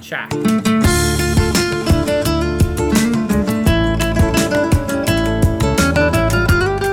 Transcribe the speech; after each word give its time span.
شهر 0.00 0.28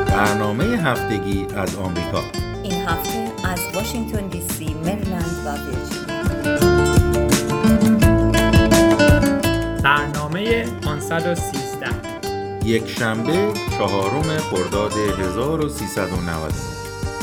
برنامه 0.08 0.66
هفتگی 0.66 1.48
از 1.56 1.76
آمریکا. 1.76 2.22
این 2.64 2.88
هفته 2.88 3.32
از 3.44 3.60
واشنگتن 3.76 4.28
دی 4.28 4.42
سی، 4.42 4.74
مریلند 4.74 5.46
و 5.46 5.50
ویرجینیا 5.52 6.16
برنامه 9.84 10.64
513 10.66 11.88
یک 12.66 12.90
شنبه 12.90 13.54
چهارم 13.78 14.38
خرداد 14.38 14.92
1399 14.92 16.32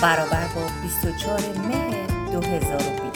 برابر 0.02 0.46
با 0.55 0.60
24 0.83 1.41
مه 1.69 2.07
2020 2.33 3.12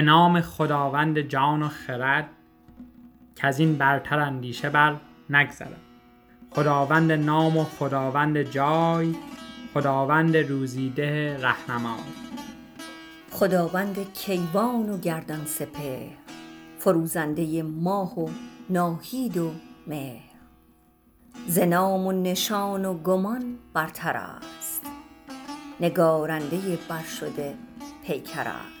به 0.00 0.06
نام 0.06 0.40
خداوند 0.40 1.20
جان 1.20 1.62
و 1.62 1.68
خرد 1.68 2.30
که 3.36 3.46
از 3.46 3.58
این 3.58 3.78
برتر 3.78 4.18
اندیشه 4.18 4.70
بر 4.70 4.96
نگذرد. 5.30 5.80
خداوند 6.50 7.12
نام 7.12 7.56
و 7.56 7.64
خداوند 7.64 8.42
جای 8.42 9.14
خداوند 9.74 10.36
روزیده 10.36 11.36
رهنمای 11.42 12.00
خداوند 13.30 14.12
کیوان 14.12 14.90
و 14.90 14.98
گردن 14.98 15.44
سپهر 15.44 16.16
فروزنده 16.78 17.62
ماه 17.62 18.20
و 18.20 18.28
ناهید 18.70 19.36
و 19.36 19.50
مهر. 19.86 20.30
ز 21.46 21.58
نام 21.58 22.06
و 22.06 22.12
نشان 22.12 22.84
و 22.84 22.94
گمان 22.94 23.58
برتر 23.74 24.16
است 24.16 24.82
نگارنده 25.80 26.78
برشده 26.88 27.54
پیکر 28.04 28.48
است. 28.48 28.79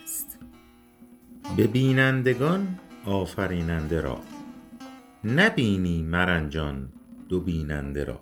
به 1.56 1.66
بینندگان 1.66 2.78
آفریننده 3.04 4.00
را. 4.00 4.20
نبینی 5.24 6.02
مرنجان 6.02 6.92
دو 7.28 7.40
بیننده 7.40 8.04
را. 8.04 8.20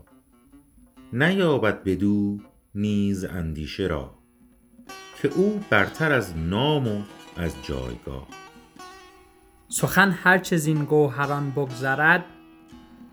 نیابد 1.13 1.85
بدو 1.85 2.39
نیز 2.75 3.25
اندیشه 3.25 3.87
را 3.87 4.15
که 5.23 5.29
او 5.29 5.61
برتر 5.71 6.13
از 6.13 6.37
نام 6.37 6.89
و 6.89 7.03
از 7.37 7.55
جایگاه. 7.63 8.27
سخن 9.69 10.11
هرچه 10.11 10.57
زین 10.57 10.85
گوهران 10.85 11.51
بگذرد 11.51 12.25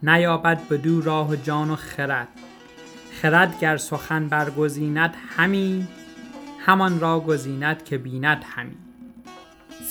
نیابد 0.03 0.67
بدو 0.69 1.01
راه 1.01 1.29
و 1.29 1.35
جان 1.35 1.71
و 1.71 1.75
خرد. 1.75 2.27
خرد 3.11 3.59
گر 3.59 3.77
سخن 3.77 4.27
برگزیند 4.27 5.15
همی 5.37 5.87
همان 6.59 6.99
را 6.99 7.19
گزیند 7.19 7.83
که 7.83 7.97
بیند 7.97 8.43
همی. 8.43 8.84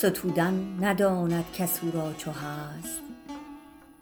ستودن 0.05 0.77
نداند 0.81 1.45
کس 1.55 1.81
او 1.83 1.91
را 1.91 2.13
چو 2.13 2.31
هست. 2.31 3.01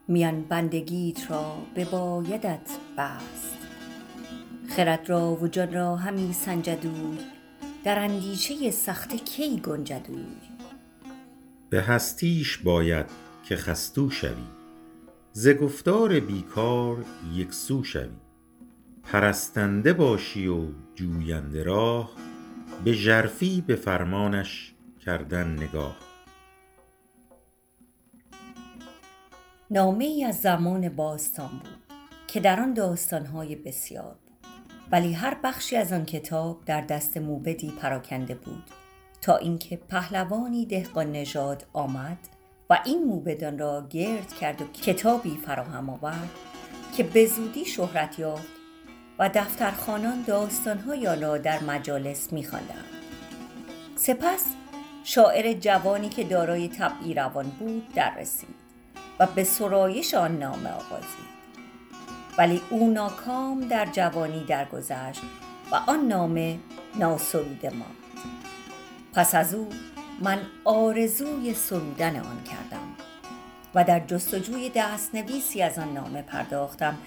میان 0.09 0.43
بندگیت 0.43 1.31
را 1.31 1.57
ببایدت 1.77 2.71
بست. 2.99 3.59
خرد 4.69 5.11
را 5.11 5.35
و 5.35 5.49
جان 5.49 5.73
را 5.73 5.97
همی 5.97 6.33
سنجد 6.33 6.87
اوی 6.87 7.19
در 7.85 7.99
اندیشه 7.99 8.71
سخته 8.71 9.19
کی 9.19 9.61
گنجد 9.61 10.07
اوی 10.09 10.27
به 11.71 11.83
هستیش 11.83 12.59
باید 12.59 13.07
که 13.45 13.57
خستو 13.57 14.11
شوی. 14.11 14.47
ز 15.33 15.49
گفتار 15.49 16.21
بیکار 16.21 17.05
یک 17.35 17.53
سو 17.53 17.85
شوی. 17.85 18.17
پرستنده 19.03 19.93
باشی 19.93 20.47
و 20.47 20.67
جوینده 20.95 21.63
راه. 21.63 22.11
به 22.85 22.93
ژرفی 22.93 23.65
به 23.67 23.77
فرمانش 23.77 24.72
کردن 25.07 25.53
نگاه. 25.53 25.97
نامه 29.71 30.05
ای 30.05 30.25
از 30.25 30.41
زمان 30.41 30.89
باستان 30.89 31.49
بود 31.49 31.97
که 32.27 32.41
در 32.41 32.61
آن 32.61 32.75
داستانهای 32.75 33.57
بسیار 33.57 34.17
بود. 34.27 34.47
ولی 34.93 35.13
هر 35.13 35.37
بخشی 35.45 35.77
از 35.77 35.93
آن 35.93 36.05
کتاب 36.05 36.65
در 36.65 36.81
دست 36.81 37.17
موبدی 37.17 37.71
پراکنده 37.71 38.35
بود 38.35 38.65
تا 39.21 39.37
اینکه 39.37 39.77
پهلوانی 39.77 40.67
دهقان 40.67 41.13
نژاد 41.13 41.67
آمد 41.73 42.19
و 42.71 42.79
این 42.85 43.05
موبدان 43.05 43.59
را 43.59 43.87
گرد 43.91 44.33
کرد 44.33 44.63
و 44.63 44.65
کتابی 44.65 45.39
فراهم 45.47 45.91
آورد 45.91 46.31
که 46.97 47.03
به 47.03 47.27
زودی 47.27 47.65
شهرت 47.65 48.19
یافت 48.19 48.53
و 49.19 49.31
دفترخوانان 49.35 50.23
داستانهای 50.23 51.07
آن 51.07 51.21
را 51.23 51.39
در 51.39 51.63
مجالس 51.63 52.33
می‌خواندند. 52.33 52.85
سپس 53.97 54.45
شاعر 55.05 55.53
جوانی 55.53 56.09
که 56.09 56.25
دارای 56.25 56.69
طبعی 56.69 57.15
روان 57.15 57.47
بود 57.49 57.89
در 57.95 58.15
رسید 58.15 58.55
و 59.19 59.27
به 59.27 59.45
سرایش 59.45 60.15
آن 60.15 60.39
نامه 60.39 60.71
آغازید. 60.71 61.33
ولی 62.39 62.61
او 62.71 62.91
ناکام 62.91 63.61
در 63.61 63.87
جوانی 63.87 64.45
درگذشت 64.45 65.23
و 65.73 65.75
آن 65.75 66.09
نامه 66.09 66.59
ناسروده 66.95 67.71
ماند 67.71 67.97
پس 69.15 69.35
از 69.35 69.55
او 69.55 69.69
من 70.21 70.39
آرزوی 70.65 71.55
سرودن 71.55 72.17
آن 72.17 72.43
کردم 72.45 72.97
و 73.75 73.85
در 73.85 74.01
جستجوی 74.01 74.71
دستنویسی 74.75 75.63
از 75.63 75.79
آن 75.79 75.93
نامه 75.93 76.23
پرداختم 76.23 76.99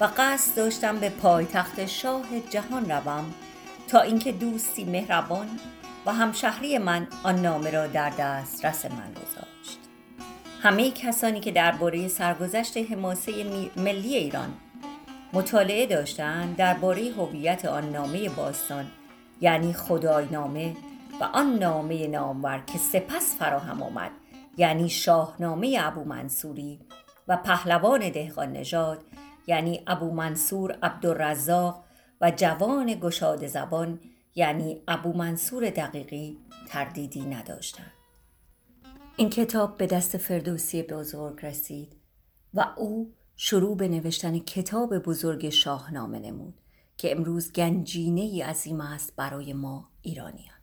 و 0.00 0.08
قصد 0.16 0.56
داشتم 0.56 0.98
به 0.98 1.08
پایتخت 1.08 1.86
شاه 1.86 2.40
جهان 2.50 2.90
روم 2.90 3.34
تا 3.88 4.00
اینکه 4.00 4.32
دوستی 4.32 4.84
مهربان 4.84 5.48
و 6.06 6.12
همشهری 6.12 6.78
من 6.78 7.06
آن 7.22 7.38
نامه 7.38 7.70
را 7.70 7.86
در 7.86 8.10
دسترس 8.10 8.84
من 8.84 9.12
گذاشت. 9.12 9.78
همه 10.62 10.90
کسانی 10.90 11.40
که 11.40 11.52
درباره 11.52 12.08
سرگذشت 12.08 12.76
حماسه 12.76 13.32
ملی 13.76 14.16
ایران 14.16 14.54
مطالعه 15.32 15.86
داشتند 15.86 16.56
درباره 16.56 17.12
هویت 17.16 17.64
آن 17.64 17.90
نامه 17.90 18.28
باستان 18.28 18.86
یعنی 19.40 19.72
خدای 19.72 20.26
نامه 20.30 20.76
و 21.20 21.24
آن 21.24 21.58
نامه 21.58 22.06
نامور 22.06 22.62
که 22.66 22.78
سپس 22.78 23.36
فراهم 23.38 23.82
آمد 23.82 24.10
یعنی 24.56 24.88
شاهنامه 24.88 25.78
ابو 25.80 26.04
منصوری 26.04 26.80
و 27.28 27.36
پهلوان 27.36 28.08
دهقان 28.10 28.52
نژاد 28.52 29.04
یعنی 29.46 29.82
ابو 29.86 30.10
منصور 30.10 30.78
عبدالرزاق 30.82 31.84
و 32.20 32.30
جوان 32.36 32.94
گشاد 32.94 33.46
زبان 33.46 34.00
یعنی 34.34 34.82
ابو 34.88 35.12
منصور 35.12 35.70
دقیقی 35.70 36.38
تردیدی 36.68 37.20
نداشتند 37.20 37.92
این 39.16 39.30
کتاب 39.30 39.76
به 39.76 39.86
دست 39.86 40.16
فردوسی 40.16 40.82
بزرگ 40.82 41.46
رسید 41.46 41.96
و 42.54 42.66
او 42.76 43.14
شروع 43.36 43.76
به 43.76 43.88
نوشتن 43.88 44.38
کتاب 44.38 44.98
بزرگ 44.98 45.48
شاهنامه 45.48 46.18
نمود 46.18 46.54
که 46.96 47.12
امروز 47.12 47.52
گنجینه 47.52 48.20
ای 48.20 48.42
عظیم 48.42 48.80
است 48.80 49.16
برای 49.16 49.52
ما 49.52 49.88
ایرانیان. 50.02 50.54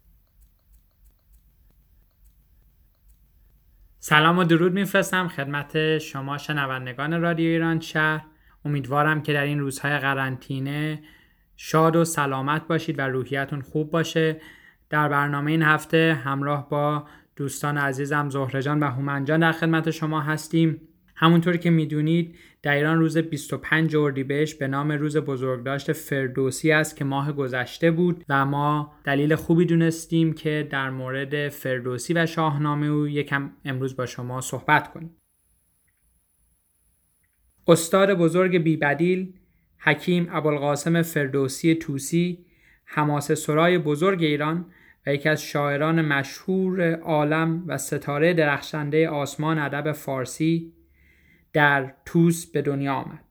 سلام 3.99 4.37
و 4.37 4.43
درود 4.43 4.73
میفرستم 4.73 5.27
خدمت 5.27 5.97
شما 5.97 6.37
شنوندگان 6.37 7.21
رادیو 7.21 7.49
ایران 7.49 7.79
شهر. 7.79 8.25
امیدوارم 8.65 9.21
که 9.21 9.33
در 9.33 9.43
این 9.43 9.59
روزهای 9.59 9.99
قرنطینه 9.99 11.03
شاد 11.63 11.95
و 11.95 12.03
سلامت 12.05 12.67
باشید 12.67 12.99
و 12.99 13.01
روحیتون 13.01 13.61
خوب 13.61 13.91
باشه 13.91 14.41
در 14.89 15.09
برنامه 15.09 15.51
این 15.51 15.61
هفته 15.61 16.21
همراه 16.23 16.69
با 16.69 17.05
دوستان 17.35 17.77
عزیزم 17.77 18.29
زهره 18.29 18.61
جان 18.61 18.79
و 18.79 18.85
هومن 18.85 19.25
جان 19.25 19.39
در 19.39 19.51
خدمت 19.51 19.91
شما 19.91 20.21
هستیم 20.21 20.81
همونطور 21.15 21.57
که 21.57 21.69
می‌دونید 21.69 22.35
در 22.63 22.75
ایران 22.75 22.99
روز 22.99 23.17
25 23.17 23.95
اردیبهشت 23.95 24.59
به 24.59 24.67
نام 24.67 24.91
روز 24.91 25.17
بزرگداشت 25.17 25.91
فردوسی 25.91 26.71
است 26.71 26.95
که 26.95 27.05
ماه 27.05 27.31
گذشته 27.31 27.91
بود 27.91 28.25
و 28.29 28.45
ما 28.45 28.93
دلیل 29.03 29.35
خوبی 29.35 29.65
دونستیم 29.65 30.33
که 30.33 30.67
در 30.71 30.89
مورد 30.89 31.49
فردوسی 31.49 32.13
و 32.13 32.25
شاهنامه 32.25 32.87
او 32.87 33.07
یکم 33.07 33.51
امروز 33.65 33.95
با 33.95 34.05
شما 34.05 34.41
صحبت 34.41 34.93
کنیم. 34.93 35.15
استاد 37.67 38.13
بزرگ 38.13 38.57
بیبدیل 38.57 39.33
حکیم 39.83 40.27
ابوالقاسم 40.31 41.01
فردوسی 41.01 41.75
توسی 41.75 42.45
حماسه 42.85 43.35
سرای 43.35 43.77
بزرگ 43.77 44.23
ایران 44.23 44.65
و 45.07 45.13
یکی 45.13 45.29
از 45.29 45.43
شاعران 45.43 46.05
مشهور 46.05 46.93
عالم 46.95 47.63
و 47.67 47.77
ستاره 47.77 48.33
درخشنده 48.33 49.09
آسمان 49.09 49.59
ادب 49.59 49.91
فارسی 49.91 50.73
در 51.53 51.93
توس 52.05 52.45
به 52.45 52.61
دنیا 52.61 52.93
آمد. 52.93 53.23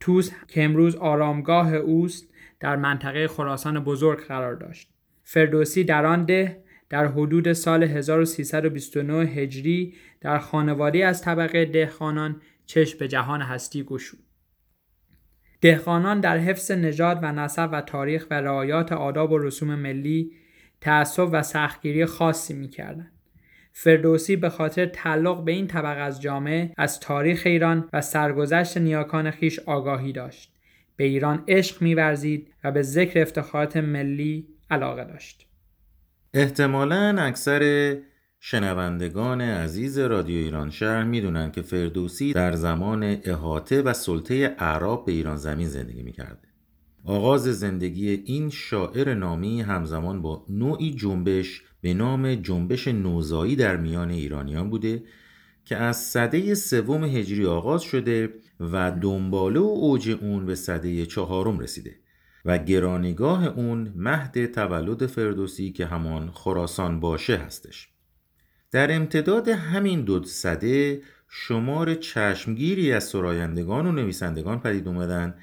توس 0.00 0.30
که 0.48 0.64
امروز 0.64 0.96
آرامگاه 0.96 1.74
اوست 1.74 2.28
در 2.60 2.76
منطقه 2.76 3.28
خراسان 3.28 3.84
بزرگ 3.84 4.26
قرار 4.26 4.54
داشت. 4.54 4.90
فردوسی 5.24 5.84
در 5.84 6.06
آن 6.06 6.24
ده 6.24 6.64
در 6.88 7.06
حدود 7.06 7.52
سال 7.52 7.82
1329 7.82 9.14
هجری 9.14 9.94
در 10.20 10.38
خانواده 10.38 11.06
از 11.06 11.22
طبقه 11.22 11.64
دهخانان 11.64 12.40
چشم 12.66 12.98
به 12.98 13.08
جهان 13.08 13.42
هستی 13.42 13.82
گشود. 13.82 14.31
دهقانان 15.62 16.20
در 16.20 16.38
حفظ 16.38 16.70
نژاد 16.70 17.18
و 17.22 17.32
نسب 17.32 17.68
و 17.72 17.80
تاریخ 17.80 18.26
و 18.30 18.34
رعایات 18.34 18.92
آداب 18.92 19.32
و 19.32 19.38
رسوم 19.38 19.74
ملی 19.74 20.32
تعصب 20.80 21.28
و 21.32 21.42
سختگیری 21.42 22.06
خاصی 22.06 22.54
می‌کردند. 22.54 23.12
فردوسی 23.72 24.36
به 24.36 24.48
خاطر 24.48 24.86
تعلق 24.86 25.44
به 25.44 25.52
این 25.52 25.66
طبقه 25.66 26.00
از 26.00 26.22
جامعه 26.22 26.70
از 26.76 27.00
تاریخ 27.00 27.42
ایران 27.46 27.88
و 27.92 28.00
سرگذشت 28.00 28.78
نیاکان 28.78 29.30
خیش 29.30 29.58
آگاهی 29.58 30.12
داشت. 30.12 30.52
به 30.96 31.04
ایران 31.04 31.44
عشق 31.48 31.82
میورزید 31.82 32.54
و 32.64 32.72
به 32.72 32.82
ذکر 32.82 33.20
افتخارات 33.20 33.76
ملی 33.76 34.48
علاقه 34.70 35.04
داشت. 35.04 35.46
احتمالا 36.34 37.16
اکثر 37.18 37.96
شنوندگان 38.44 39.40
عزیز 39.40 39.98
رادیو 39.98 40.36
ایران 40.36 40.70
شهر 40.70 41.04
می‌دونن 41.04 41.52
که 41.52 41.62
فردوسی 41.62 42.32
در 42.32 42.52
زمان 42.52 43.02
احاطه 43.24 43.82
و 43.82 43.92
سلطه 43.92 44.56
اعراب 44.58 45.06
به 45.06 45.12
ایران 45.12 45.36
زمین 45.36 45.68
زندگی 45.68 46.02
می‌کرده. 46.02 46.48
آغاز 47.04 47.42
زندگی 47.42 48.08
این 48.10 48.50
شاعر 48.50 49.14
نامی 49.14 49.60
همزمان 49.60 50.22
با 50.22 50.46
نوعی 50.48 50.94
جنبش 50.94 51.62
به 51.80 51.94
نام 51.94 52.34
جنبش 52.34 52.88
نوزایی 52.88 53.56
در 53.56 53.76
میان 53.76 54.10
ایرانیان 54.10 54.70
بوده 54.70 55.02
که 55.64 55.76
از 55.76 55.96
صده 55.96 56.54
سوم 56.54 57.04
هجری 57.04 57.46
آغاز 57.46 57.82
شده 57.82 58.34
و 58.60 58.92
دنباله 59.00 59.60
و 59.60 59.62
اوج 59.62 60.18
اون 60.20 60.46
به 60.46 60.54
صده 60.54 61.06
چهارم 61.06 61.58
رسیده 61.58 61.96
و 62.44 62.58
گرانیگاه 62.58 63.46
اون 63.46 63.92
مهد 63.96 64.46
تولد 64.46 65.06
فردوسی 65.06 65.72
که 65.72 65.86
همان 65.86 66.30
خراسان 66.30 67.00
باشه 67.00 67.36
هستش 67.36 67.91
در 68.72 68.92
امتداد 68.92 69.48
همین 69.48 70.00
دو 70.02 70.24
صده 70.24 71.00
شمار 71.28 71.94
چشمگیری 71.94 72.92
از 72.92 73.04
سرایندگان 73.04 73.86
و 73.86 73.92
نویسندگان 73.92 74.60
پدید 74.60 74.88
اومدن 74.88 75.34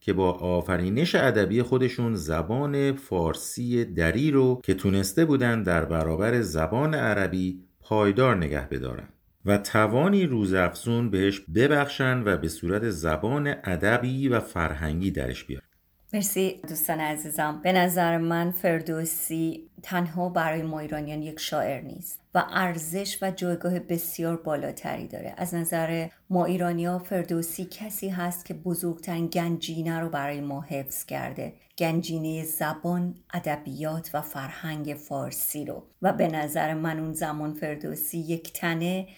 که 0.00 0.12
با 0.12 0.32
آفرینش 0.32 1.14
ادبی 1.14 1.62
خودشون 1.62 2.14
زبان 2.14 2.92
فارسی 2.92 3.84
دری 3.84 4.30
رو 4.30 4.60
که 4.64 4.74
تونسته 4.74 5.24
بودن 5.24 5.62
در 5.62 5.84
برابر 5.84 6.40
زبان 6.40 6.94
عربی 6.94 7.60
پایدار 7.80 8.36
نگه 8.36 8.68
بدارن. 8.68 9.08
و 9.44 9.58
توانی 9.58 10.26
روزافزون 10.26 11.10
بهش 11.10 11.40
ببخشن 11.54 12.22
و 12.24 12.36
به 12.36 12.48
صورت 12.48 12.90
زبان 12.90 13.54
ادبی 13.64 14.28
و 14.28 14.40
فرهنگی 14.40 15.10
درش 15.10 15.44
بیارن 15.44 15.66
مرسی 16.12 16.60
دوستان 16.68 17.00
عزیزم. 17.00 17.60
به 17.62 17.72
نظر 17.72 18.18
من 18.18 18.50
فردوسی 18.50 19.70
تنها 19.82 20.28
برای 20.28 20.62
ما 20.62 20.80
ایرانیان 20.80 21.22
یک 21.22 21.40
شاعر 21.40 21.80
نیست. 21.80 22.20
و 22.36 22.44
ارزش 22.50 23.18
و 23.22 23.30
جایگاه 23.30 23.78
بسیار 23.78 24.36
بالاتری 24.36 25.08
داره. 25.08 25.34
از 25.36 25.54
نظر 25.54 26.08
ما 26.30 26.44
ایرانیا 26.44 26.98
فردوسی 26.98 27.64
کسی 27.64 28.08
هست 28.08 28.44
که 28.44 28.54
بزرگترین 28.54 29.26
گنجینه 29.26 30.00
رو 30.00 30.08
برای 30.08 30.40
ما 30.40 30.60
حفظ 30.60 31.04
کرده. 31.04 31.54
گنجینه 31.78 32.44
زبان 32.44 33.14
ادبیات 33.34 34.10
و 34.14 34.20
فرهنگ 34.20 34.94
فارسی 34.94 35.64
رو. 35.64 35.86
و 36.02 36.12
به 36.12 36.28
نظر 36.28 36.74
من 36.74 37.00
اون 37.00 37.12
زمان 37.12 37.54
فردوسی 37.54 38.18
یک 38.18 38.52
تنه 38.52 39.08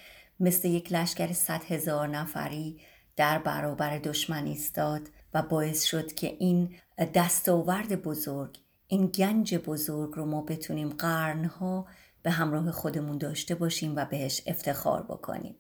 مثل 0.41 0.69
یک 0.69 0.93
لشکر 0.93 1.33
صد 1.33 1.65
هزار 1.69 2.09
نفری 2.09 2.81
در 3.17 3.39
برابر 3.39 3.99
دشمن 3.99 4.47
ایستاد 4.47 5.09
و 5.35 5.43
باعث 5.43 5.85
شد 5.85 6.13
که 6.13 6.37
این 6.39 6.75
دستاورد 7.15 8.03
بزرگ 8.03 8.59
این 8.87 9.07
گنج 9.07 9.55
بزرگ 9.55 10.11
رو 10.15 10.27
ما 10.27 10.43
بتونیم 10.43 10.89
قرنها 10.89 11.87
به 12.23 12.31
همراه 12.31 12.71
خودمون 12.71 13.19
داشته 13.19 13.55
باشیم 13.55 13.97
و 13.97 14.05
بهش 14.05 14.43
افتخار 14.47 15.03
بکنیم. 15.03 15.57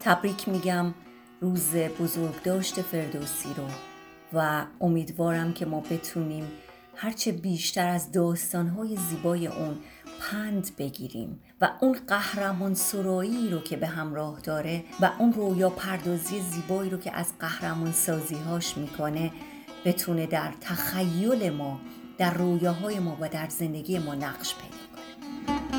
تبریک 0.00 0.48
میگم 0.48 0.94
روز 1.40 1.74
بزرگ 1.74 2.42
داشته 2.42 2.82
فردوسی 2.82 3.48
رو 3.56 3.64
و 4.32 4.66
امیدوارم 4.80 5.52
که 5.52 5.66
ما 5.66 5.80
بتونیم 5.80 6.44
هرچه 6.94 7.32
بیشتر 7.32 7.88
از 7.88 8.12
داستانهای 8.12 8.96
زیبای 8.96 9.46
اون 9.46 9.78
پند 10.20 10.70
بگیریم 10.78 11.40
و 11.60 11.70
اون 11.80 11.98
قهرمان 12.06 12.74
سرایی 12.74 13.50
رو 13.50 13.60
که 13.60 13.76
به 13.76 13.86
همراه 13.86 14.40
داره 14.40 14.84
و 15.00 15.10
اون 15.18 15.32
رویا 15.32 15.70
پردازی 15.70 16.40
زیبایی 16.40 16.90
رو 16.90 16.98
که 16.98 17.12
از 17.12 17.32
قهرمان 17.38 17.92
سازیهاش 17.92 18.78
می‌کنه 18.78 19.32
بتونه 19.84 20.26
در 20.26 20.52
تخیل 20.60 21.50
ما 21.50 21.80
در 22.18 22.34
رویاهای 22.34 22.98
ما 22.98 23.16
و 23.20 23.28
در 23.28 23.48
زندگی 23.48 23.98
ما 23.98 24.14
نقش 24.14 24.54
پیدا 24.54 25.77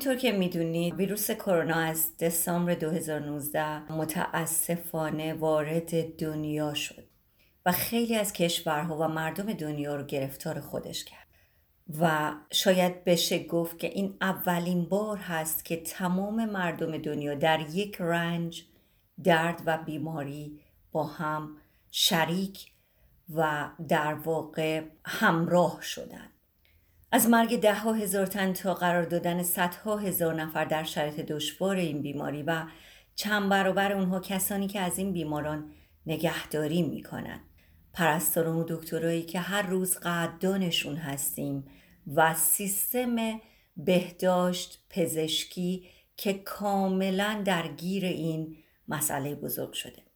همونطور 0.00 0.22
که 0.22 0.32
می‌دونید 0.32 0.94
ویروس 0.94 1.30
کرونا 1.30 1.76
از 1.76 2.16
دسامبر 2.16 2.74
2019 2.74 3.92
متاسفانه 3.92 5.34
وارد 5.34 6.16
دنیا 6.16 6.74
شد 6.74 7.04
و 7.66 7.72
خیلی 7.72 8.16
از 8.16 8.32
کشورها 8.32 8.98
و 8.98 9.08
مردم 9.08 9.52
دنیا 9.52 9.96
رو 9.96 10.04
گرفتار 10.04 10.60
خودش 10.60 11.04
کرد 11.04 11.26
و 12.00 12.32
شاید 12.52 13.04
بشه 13.04 13.44
گفت 13.44 13.78
که 13.78 13.86
این 13.86 14.16
اولین 14.20 14.84
بار 14.84 15.16
هست 15.16 15.64
که 15.64 15.76
تمام 15.76 16.44
مردم 16.44 16.98
دنیا 16.98 17.34
در 17.34 17.60
یک 17.60 17.96
رنج 18.00 18.64
درد 19.24 19.62
و 19.66 19.78
بیماری 19.78 20.60
با 20.92 21.04
هم 21.04 21.56
شریک 21.90 22.72
و 23.34 23.68
در 23.88 24.14
واقع 24.14 24.82
همراه 25.04 25.78
شدند 25.82 26.39
از 27.12 27.28
مرگ 27.28 27.60
ده 27.60 27.74
ها 27.74 27.92
هزار 27.92 28.26
تن 28.26 28.52
تا 28.52 28.74
قرار 28.74 29.04
دادن 29.04 29.42
صدها 29.42 29.96
هزار 29.96 30.34
نفر 30.34 30.64
در 30.64 30.84
شرایط 30.84 31.20
دشوار 31.20 31.76
این 31.76 32.02
بیماری 32.02 32.42
و 32.42 32.66
چند 33.14 33.48
برابر 33.48 33.92
اونها 33.92 34.20
کسانی 34.20 34.68
که 34.68 34.80
از 34.80 34.98
این 34.98 35.12
بیماران 35.12 35.72
نگهداری 36.06 36.82
می‌کنند. 36.82 37.40
پرستاران 37.92 38.56
و 38.56 38.64
دکترایی 38.68 39.22
که 39.22 39.40
هر 39.40 39.62
روز 39.62 39.98
قدردانشون 39.98 40.96
هستیم 40.96 41.64
و 42.14 42.34
سیستم 42.34 43.16
بهداشت 43.76 44.84
پزشکی 44.90 45.88
که 46.16 46.32
کاملا 46.32 47.42
درگیر 47.44 48.04
این 48.04 48.56
مسئله 48.88 49.34
بزرگ 49.34 49.72
شده. 49.72 50.09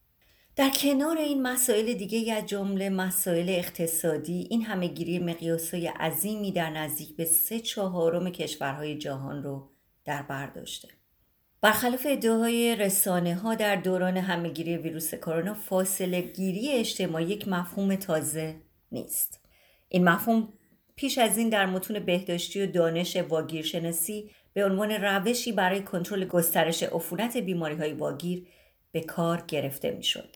در 0.56 0.70
کنار 0.70 1.18
این 1.18 1.42
مسائل 1.42 1.92
دیگه 1.92 2.34
از 2.34 2.46
جمله 2.46 2.90
مسائل 2.90 3.48
اقتصادی 3.48 4.46
این 4.50 4.62
همه 4.62 4.86
گیری 4.86 5.18
مقیاسای 5.18 5.86
عظیمی 5.86 6.52
در 6.52 6.70
نزدیک 6.70 7.16
به 7.16 7.24
سه 7.24 7.60
چهارم 7.60 8.30
کشورهای 8.30 8.98
جهان 8.98 9.42
رو 9.42 9.70
در 10.04 10.22
بر 10.22 10.46
داشته 10.46 10.88
برخلاف 11.60 12.06
ادعاهای 12.10 12.76
رسانه 12.76 13.34
ها 13.34 13.54
در 13.54 13.76
دوران 13.76 14.16
همهگیری 14.16 14.76
ویروس 14.76 15.14
کرونا 15.14 15.54
فاصله 15.54 16.20
گیری 16.20 16.72
اجتماعی 16.72 17.26
یک 17.26 17.48
مفهوم 17.48 17.94
تازه 17.94 18.56
نیست 18.92 19.40
این 19.88 20.08
مفهوم 20.08 20.52
پیش 20.96 21.18
از 21.18 21.38
این 21.38 21.48
در 21.48 21.66
متون 21.66 21.98
بهداشتی 21.98 22.62
و 22.62 22.66
دانش 22.66 23.16
واگیرشناسی 23.16 24.30
به 24.52 24.64
عنوان 24.64 24.90
روشی 24.90 25.52
برای 25.52 25.82
کنترل 25.82 26.24
گسترش 26.24 26.82
عفونت 26.82 27.36
بیماری 27.36 27.74
های 27.74 27.92
واگیر 27.92 28.46
به 28.92 29.00
کار 29.00 29.44
گرفته 29.48 29.90
می‌شد. 29.90 30.33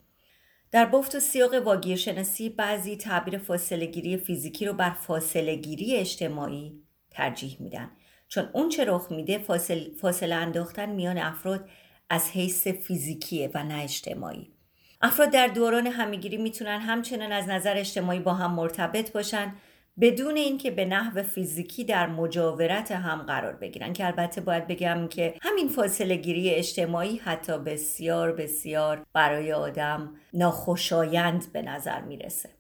در 0.73 0.87
بفت 0.87 1.15
و 1.15 1.21
سیاق 1.21 1.55
واگیرشناسی 1.55 2.49
بعضی 2.49 2.97
تعبیر 2.97 3.39
فاصله 3.39 3.87
گیری 3.87 4.17
فیزیکی 4.17 4.67
رو 4.67 4.73
بر 4.73 4.91
فاصله 4.91 5.57
گیری 5.57 5.97
اجتماعی 5.97 6.83
ترجیح 7.11 7.57
میدن. 7.61 7.91
چون 8.29 8.51
اون 8.53 8.69
چه 8.69 8.85
رخ 8.85 9.07
میده 9.11 9.39
فاصل، 9.39 9.95
فاصله 9.95 10.35
انداختن 10.35 10.89
میان 10.89 11.19
افراد 11.19 11.69
از 12.11 12.31
حیث 12.31 12.69
فیزیکیه 12.69 13.51
و 13.55 13.65
نه 13.65 13.83
اجتماعی. 13.83 14.53
افراد 15.01 15.31
در 15.31 15.47
دوران 15.47 15.87
همگیری 15.87 16.37
می‌تونن 16.37 16.81
همچنان 16.81 17.33
از 17.33 17.49
نظر 17.49 17.77
اجتماعی 17.77 18.21
با 18.21 18.35
هم 18.35 18.55
مرتبط 18.55 19.13
باشن 19.13 19.55
بدون 20.01 20.37
اینکه 20.37 20.71
به 20.71 20.85
نحو 20.85 21.23
فیزیکی 21.23 21.85
در 21.85 22.07
مجاورت 22.07 22.93
هم 22.93 23.23
قرار 23.23 23.53
بگیرن 23.53 23.93
که 23.93 24.07
البته 24.07 24.41
باید 24.41 24.67
بگم 24.67 25.09
که 25.09 25.35
همین 25.43 25.69
فاصله 25.69 26.17
گیری 26.17 26.51
اجتماعی 26.51 27.17
حتی 27.17 27.59
بسیار 27.59 28.33
بسیار 28.33 29.07
برای 29.13 29.53
آدم 29.53 30.15
ناخوشایند 30.35 31.53
به 31.53 31.63
نظر 31.63 32.01
می‌رسه 32.01 32.51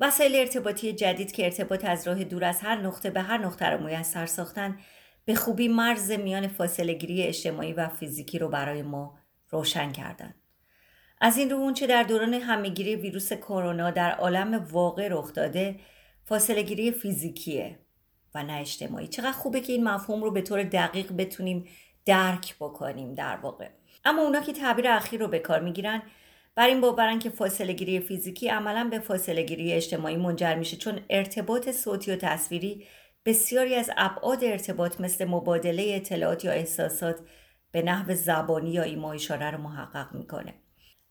وسایل 0.00 0.36
ارتباطی 0.36 0.92
جدید 0.92 1.32
که 1.32 1.44
ارتباط 1.44 1.84
از 1.84 2.08
راه 2.08 2.24
دور 2.24 2.44
از 2.44 2.60
هر 2.60 2.76
نقطه 2.76 3.10
به 3.10 3.20
هر 3.20 3.38
نقطه 3.38 3.66
رو 3.66 3.86
میسر 3.86 4.26
ساختن 4.26 4.78
به 5.24 5.34
خوبی 5.34 5.68
مرز 5.68 6.10
میان 6.10 6.48
فاصله 6.48 6.92
گیری 6.92 7.22
اجتماعی 7.22 7.72
و 7.72 7.88
فیزیکی 7.88 8.38
رو 8.38 8.48
برای 8.48 8.82
ما 8.82 9.18
روشن 9.48 9.92
کردند. 9.92 10.34
از 11.20 11.38
این 11.38 11.50
رو 11.50 11.56
اونچه 11.56 11.86
در 11.86 12.02
دوران 12.02 12.34
همهگیری 12.34 12.96
ویروس 12.96 13.32
کرونا 13.32 13.90
در 13.90 14.10
عالم 14.10 14.66
واقع 14.70 15.08
رخ 15.10 15.32
داده 15.32 15.76
فاصله 16.24 16.62
گیری 16.62 16.92
فیزیکیه 16.92 17.78
و 18.34 18.42
نه 18.42 18.52
اجتماعی. 18.52 19.08
چقدر 19.08 19.32
خوبه 19.32 19.60
که 19.60 19.72
این 19.72 19.84
مفهوم 19.84 20.22
رو 20.22 20.30
به 20.30 20.42
طور 20.42 20.62
دقیق 20.62 21.12
بتونیم 21.12 21.68
درک 22.04 22.56
بکنیم 22.60 23.14
در 23.14 23.36
واقع. 23.36 23.68
اما 24.04 24.22
اونا 24.22 24.40
که 24.40 24.52
تعبیر 24.52 24.88
اخیر 24.88 25.20
رو 25.20 25.28
به 25.28 25.38
کار 25.38 25.60
می‌گیرن 25.60 26.02
بر 26.54 26.66
این 26.66 26.80
باورن 26.80 27.18
که 27.18 27.30
فاصله 27.30 27.72
گیری 27.72 28.00
فیزیکی 28.00 28.48
عملا 28.48 28.88
به 28.90 28.98
فاصله 28.98 29.42
گیری 29.42 29.72
اجتماعی 29.72 30.16
منجر 30.16 30.54
میشه 30.54 30.76
چون 30.76 31.00
ارتباط 31.10 31.70
صوتی 31.70 32.12
و 32.12 32.16
تصویری 32.16 32.86
بسیاری 33.24 33.74
از 33.74 33.90
ابعاد 33.96 34.44
ارتباط 34.44 35.00
مثل 35.00 35.24
مبادله 35.24 35.92
اطلاعات 35.96 36.44
یا 36.44 36.52
احساسات 36.52 37.20
به 37.72 37.82
نحو 37.82 38.14
زبانی 38.14 38.70
یا 38.70 38.82
ایما 38.82 39.12
اشاره 39.12 39.50
رو 39.50 39.58
محقق 39.58 40.14
می‌کنه. 40.14 40.54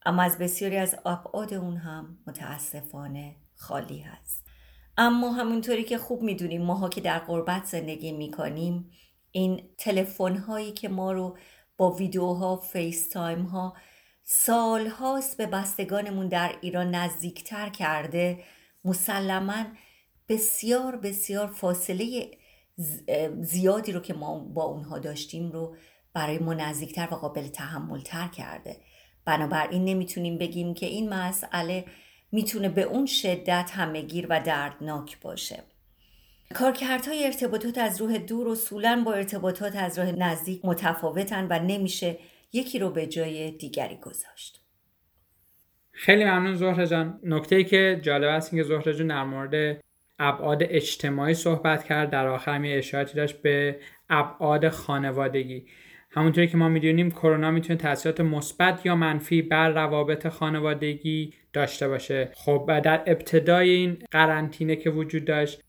اما 0.06 0.22
از 0.22 0.38
بسیاری 0.38 0.78
از 0.78 0.96
ابعاد 1.06 1.54
اون 1.54 1.78
هم 1.78 2.18
متاسفانه 2.28 3.36
خالی 3.56 4.00
هست. 4.00 4.49
اما 5.02 5.32
همونطوری 5.32 5.84
که 5.84 5.98
خوب 5.98 6.22
می‌دونیم 6.22 6.62
ماها 6.62 6.90
که 6.90 7.02
در 7.02 7.20
غربت 7.20 7.66
زندگی 7.66 8.12
می‌کنیم 8.12 8.92
این 9.32 9.70
تلفن 9.78 10.36
هایی 10.36 10.72
که 10.72 10.90
ما 10.90 11.12
رو 11.12 11.38
با 11.78 11.92
ویدیوها 11.92 12.58
FaceTime 12.58 13.42
ها 13.42 13.74
سال 14.24 14.88
هاست 14.88 15.38
به 15.38 15.46
بستگانمون 15.46 16.28
در 16.28 16.56
ایران 16.62 16.96
نزدیکتر 16.96 17.70
کرده 17.70 18.44
مسلما 18.86 19.66
بسیار 20.30 20.96
بسیار 20.96 21.48
فاصله 21.48 22.32
زیادی 23.42 23.92
رو 23.92 24.00
که 24.00 24.14
ما 24.14 24.40
با 24.40 24.64
اونها 24.64 25.00
داشتیم 25.00 25.52
رو 25.52 25.76
برای 26.14 26.38
ما 26.38 26.54
نزدیکتر 26.54 27.08
و 27.12 27.16
قابل 27.16 27.48
تحمل 27.48 28.02
تر 28.02 28.28
کرده. 28.28 28.78
بنابراین 29.26 29.86
نمی‌تونیم 29.86 30.38
بگیم 30.38 30.74
که 30.74 30.86
این 30.86 31.14
مسئله 31.14 31.86
می‌تونه 32.32 32.70
به 32.70 32.82
اون 32.82 33.06
شدت 33.06 33.72
همه‌گیر 33.74 34.28
و 34.30 34.40
دردناک 34.40 35.22
باشه. 35.22 35.64
کارکردهای 36.56 37.26
ارتباطات 37.26 37.78
از 37.78 38.02
راه 38.02 38.18
دور 38.18 38.50
اصولا 38.50 39.04
با 39.06 39.14
ارتباطات 39.14 39.76
از 39.76 40.00
راه 40.00 40.12
نزدیک 40.12 40.66
متفاوتن 40.66 41.48
و 41.50 41.60
نمیشه 41.60 42.18
یکی 42.54 42.80
رو 42.80 42.90
به 42.90 43.08
جای 43.08 43.52
دیگری 43.52 43.96
گذاشت. 43.96 44.62
خیلی 45.92 46.26
ممنون 46.26 46.56
زهره 46.56 46.88
جان. 46.88 47.20
نکته 47.24 47.56
ای 47.56 47.64
که 47.64 48.00
جالب 48.04 48.28
است 48.28 48.52
که 48.52 48.64
زهره 48.64 48.94
جان 48.94 49.08
در 49.08 49.24
مورد 49.24 49.82
ابعاد 50.20 50.64
اجتماعی 50.64 51.34
صحبت 51.34 51.84
کرد. 51.84 52.10
در 52.10 52.28
آخر 52.28 52.62
اشارتی 52.66 53.14
داشت 53.14 53.42
به 53.42 53.80
ابعاد 54.10 54.70
خانوادگی. 54.70 55.66
همونطوری 56.12 56.48
که 56.48 56.58
ما 56.58 56.70
می‌دونیم 56.70 57.12
کرونا 57.12 57.52
می‌تونه 57.52 57.80
تاثیرات 57.80 58.22
مثبت 58.22 58.86
یا 58.86 58.96
منفی 58.96 59.42
بر 59.42 59.70
روابط 59.70 60.28
خانوادگی 60.28 61.34
داشته 61.54 61.88
باشه. 61.88 62.30
خب 62.34 62.82
در 62.84 63.04
ابتدای 63.08 63.70
این 63.70 63.98
قرنطینه 64.12 64.76
که 64.76 64.90
وجود 64.90 65.26
داشت 65.26 65.62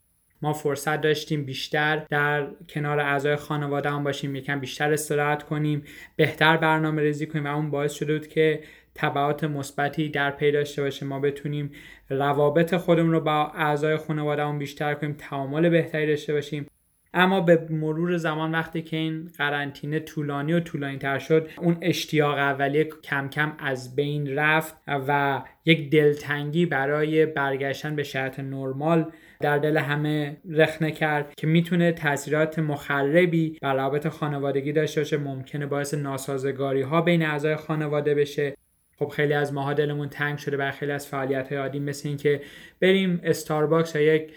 ما 0.43 0.53
فرصت 0.53 1.01
داشتیم 1.01 1.45
بیشتر 1.45 2.07
در 2.11 2.49
کنار 2.69 3.01
اعضای 3.01 3.37
خانواده 3.37 3.91
هم 3.91 4.05
باشیم 4.05 4.37
یکم 4.37 4.61
بیشتر 4.61 4.93
استراحت 4.93 5.43
کنیم 5.43 5.85
بهتر 6.17 6.57
برنامه 6.57 7.03
ریزی 7.03 7.27
کنیم 7.27 7.45
و 7.45 7.57
اون 7.57 7.71
باعث 7.71 7.93
شده 7.93 8.19
بود 8.19 8.29
که 8.29 8.63
تبعات 8.95 9.45
مثبتی 9.45 10.09
در 10.09 10.31
پی 10.31 10.53
داشته 10.53 10.83
باشه. 10.83 11.07
ما 11.07 11.21
بتونیم 11.21 11.71
روابط 12.11 12.77
خودمون 12.77 13.13
رو 13.13 13.21
با 13.21 13.53
اعضای 13.55 13.97
خانواده 13.97 14.59
بیشتر 14.59 14.95
کنیم 14.95 15.13
تعامل 15.13 15.69
بهتری 15.69 16.07
داشته 16.07 16.33
باشیم. 16.33 16.67
اما 17.15 17.41
به 17.41 17.67
مرور 17.71 18.17
زمان 18.17 18.53
وقتی 18.53 18.83
که 18.83 18.97
این 18.97 19.31
قرنطینه 19.39 20.01
طولانی 20.01 20.53
و 20.53 20.61
طولانی 20.61 20.99
تر 20.99 21.19
شد 21.19 21.49
اون 21.59 21.77
اشتیاق 21.83 22.39
اولیه 22.39 22.85
کم 22.85 23.29
کم 23.29 23.53
از 23.59 23.97
بین 23.97 24.37
رفت 24.37 24.77
و 24.87 25.43
یک 25.65 25.91
دلتنگی 25.91 26.67
برای 26.67 27.27
برگشتن 27.27 27.97
به 27.97 28.03
شرط 28.03 28.41
نرمال 28.41 29.13
در 29.41 29.59
دل 29.59 29.77
همه 29.77 30.37
رخنه 30.51 30.93
کرد 30.93 31.35
که 31.37 31.47
می‌تونه 31.47 31.93
تاثیرات 31.93 32.59
مخربی 32.59 33.59
بر 33.63 33.75
روابط 33.75 34.09
خانوادگی 34.09 34.73
داشته 34.73 35.01
باشه 35.01 35.17
ممکنه 35.17 35.67
باعث 35.67 35.95
ناسازگاری 35.95 36.83
ها 36.83 37.01
بین 37.01 37.23
اعضای 37.23 37.57
خانواده 37.57 38.15
بشه. 38.15 38.57
خب 39.01 39.09
خیلی 39.09 39.33
از 39.33 39.53
ماها 39.53 39.73
دلمون 39.73 40.09
تنگ 40.09 40.39
شده 40.39 40.57
برا 40.57 40.71
خیلی 40.71 40.93
از 40.93 41.07
فعالیت 41.07 41.49
های 41.49 41.59
عادی 41.59 41.79
مثل 41.79 42.09
اینکه 42.09 42.41
بریم 42.81 43.21
Starbucks 43.25 43.95
یا 43.95 44.15
یک 44.15 44.33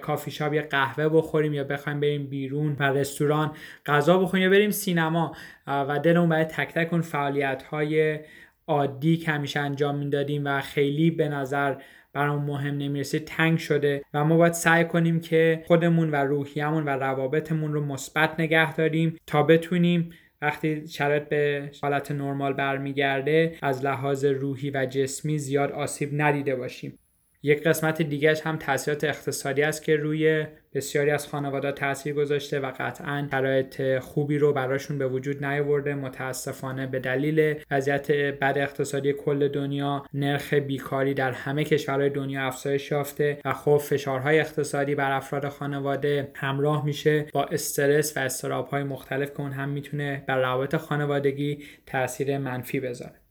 کافی 0.00 0.30
شاپ 0.30 0.52
یه 0.52 0.62
قهوه 0.70 1.08
بخوریم 1.08 1.54
یا 1.54 1.64
بخوایم 1.64 2.00
بریم 2.00 2.26
بیرون 2.26 2.76
و 2.80 2.82
رستوران 2.82 3.52
غذا 3.86 4.18
بخوریم 4.18 4.44
یا 4.44 4.50
بریم 4.50 4.70
سینما 4.70 5.36
و 5.66 5.98
دلمون 5.98 6.28
برای 6.28 6.44
تک 6.44 6.74
تک 6.74 6.92
اون 6.92 7.02
فعالیت 7.02 7.62
های 7.62 8.20
عادی 8.66 9.16
که 9.16 9.30
همیشه 9.30 9.60
انجام 9.60 9.98
می‌دادیم 9.98 10.42
و 10.44 10.60
خیلی 10.60 11.10
به 11.10 11.28
نظر 11.28 11.74
برام 12.12 12.44
مهم 12.44 12.78
نمی‌رسه 12.78 13.18
تنگ 13.18 13.58
شده 13.58 14.02
و 14.14 14.24
ما 14.24 14.36
باید 14.36 14.52
سعی 14.52 14.84
کنیم 14.84 15.20
که 15.20 15.62
خودمون 15.66 16.10
و 16.10 16.16
روحیمون 16.16 16.84
و 16.84 16.88
روابطمون 16.88 17.72
رو 17.72 17.84
مثبت 17.84 18.40
نگه 18.40 18.74
داریم 18.74 19.16
تا 19.26 19.42
بتونیم 19.42 20.10
وقتی 20.46 20.88
شرایط 20.88 21.22
به 21.22 21.70
حالت 21.82 22.12
نرمال 22.12 22.52
برمیگرده 22.52 23.58
از 23.62 23.84
لحاظ 23.84 24.24
روحی 24.24 24.70
و 24.70 24.86
جسمی 24.86 25.38
زیاد 25.38 25.72
آسیب 25.72 26.10
ندیده 26.12 26.56
باشیم. 26.56 26.98
یک 27.46 27.62
قسمت 27.62 28.02
دیگهش 28.02 28.40
هم 28.40 28.56
تاثیرات 28.56 29.04
اقتصادی 29.04 29.62
است 29.62 29.82
که 29.82 29.96
روی 29.96 30.46
بسیاری 30.74 31.10
از 31.10 31.28
خانواده 31.28 31.72
تاثیر 31.72 32.14
گذاشته 32.14 32.60
و 32.60 32.72
قطعا 32.78 33.28
شرایط 33.30 33.98
خوبی 33.98 34.38
رو 34.38 34.52
براشون 34.52 34.98
به 34.98 35.08
وجود 35.08 35.44
نیاورده. 35.44 35.94
متاسفانه 35.94 36.86
به 36.86 36.98
دلیل 36.98 37.54
وضعیت 37.70 38.10
بد 38.12 38.54
اقتصادی 38.58 39.12
کل 39.12 39.48
دنیا 39.48 40.04
نرخ 40.14 40.54
بیکاری 40.54 41.14
در 41.14 41.32
همه 41.32 41.64
کشورهای 41.64 42.10
دنیا 42.10 42.46
افزایش 42.46 42.90
یافته 42.90 43.38
و 43.44 43.52
خب 43.52 43.76
فشارهای 43.76 44.40
اقتصادی 44.40 44.94
بر 44.94 45.12
افراد 45.12 45.48
خانواده 45.48 46.30
همراه 46.34 46.84
میشه. 46.84 47.26
با 47.32 47.44
استرس 47.44 48.16
و 48.16 48.20
استرابهای 48.20 48.82
مختلف 48.82 49.30
که 49.30 49.40
اون 49.40 49.52
هم 49.52 49.68
می‌تونه 49.68 50.24
بر 50.26 50.40
روابط 50.40 50.76
خانوادگی 50.76 51.64
تاثیر 51.86 52.38
منفی 52.38 52.80
بذاره. 52.80 53.25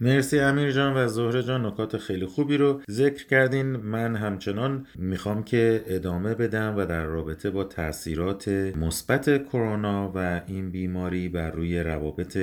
مرسی 0.00 0.40
امیر 0.40 0.70
جان 0.70 0.96
و 0.96 1.08
زهره 1.08 1.42
جان 1.42 1.66
نکات 1.66 1.96
خیلی 1.96 2.26
خوبی 2.26 2.56
رو 2.56 2.82
ذکر 2.90 3.26
کردین. 3.26 3.66
من 3.66 4.16
همچنان 4.16 4.86
می‌خوام 4.94 5.42
که 5.42 5.84
ادامه 5.86 6.34
بدم 6.34 6.74
و 6.76 6.86
در 6.86 7.04
رابطه 7.04 7.50
با 7.50 7.64
تاثیرات 7.64 8.48
مثبت 8.48 9.44
کرونا 9.44 10.12
و 10.14 10.42
این 10.46 10.70
بیماری 10.70 11.28
بر 11.28 11.50
روی 11.50 11.80
روابط 11.80 12.38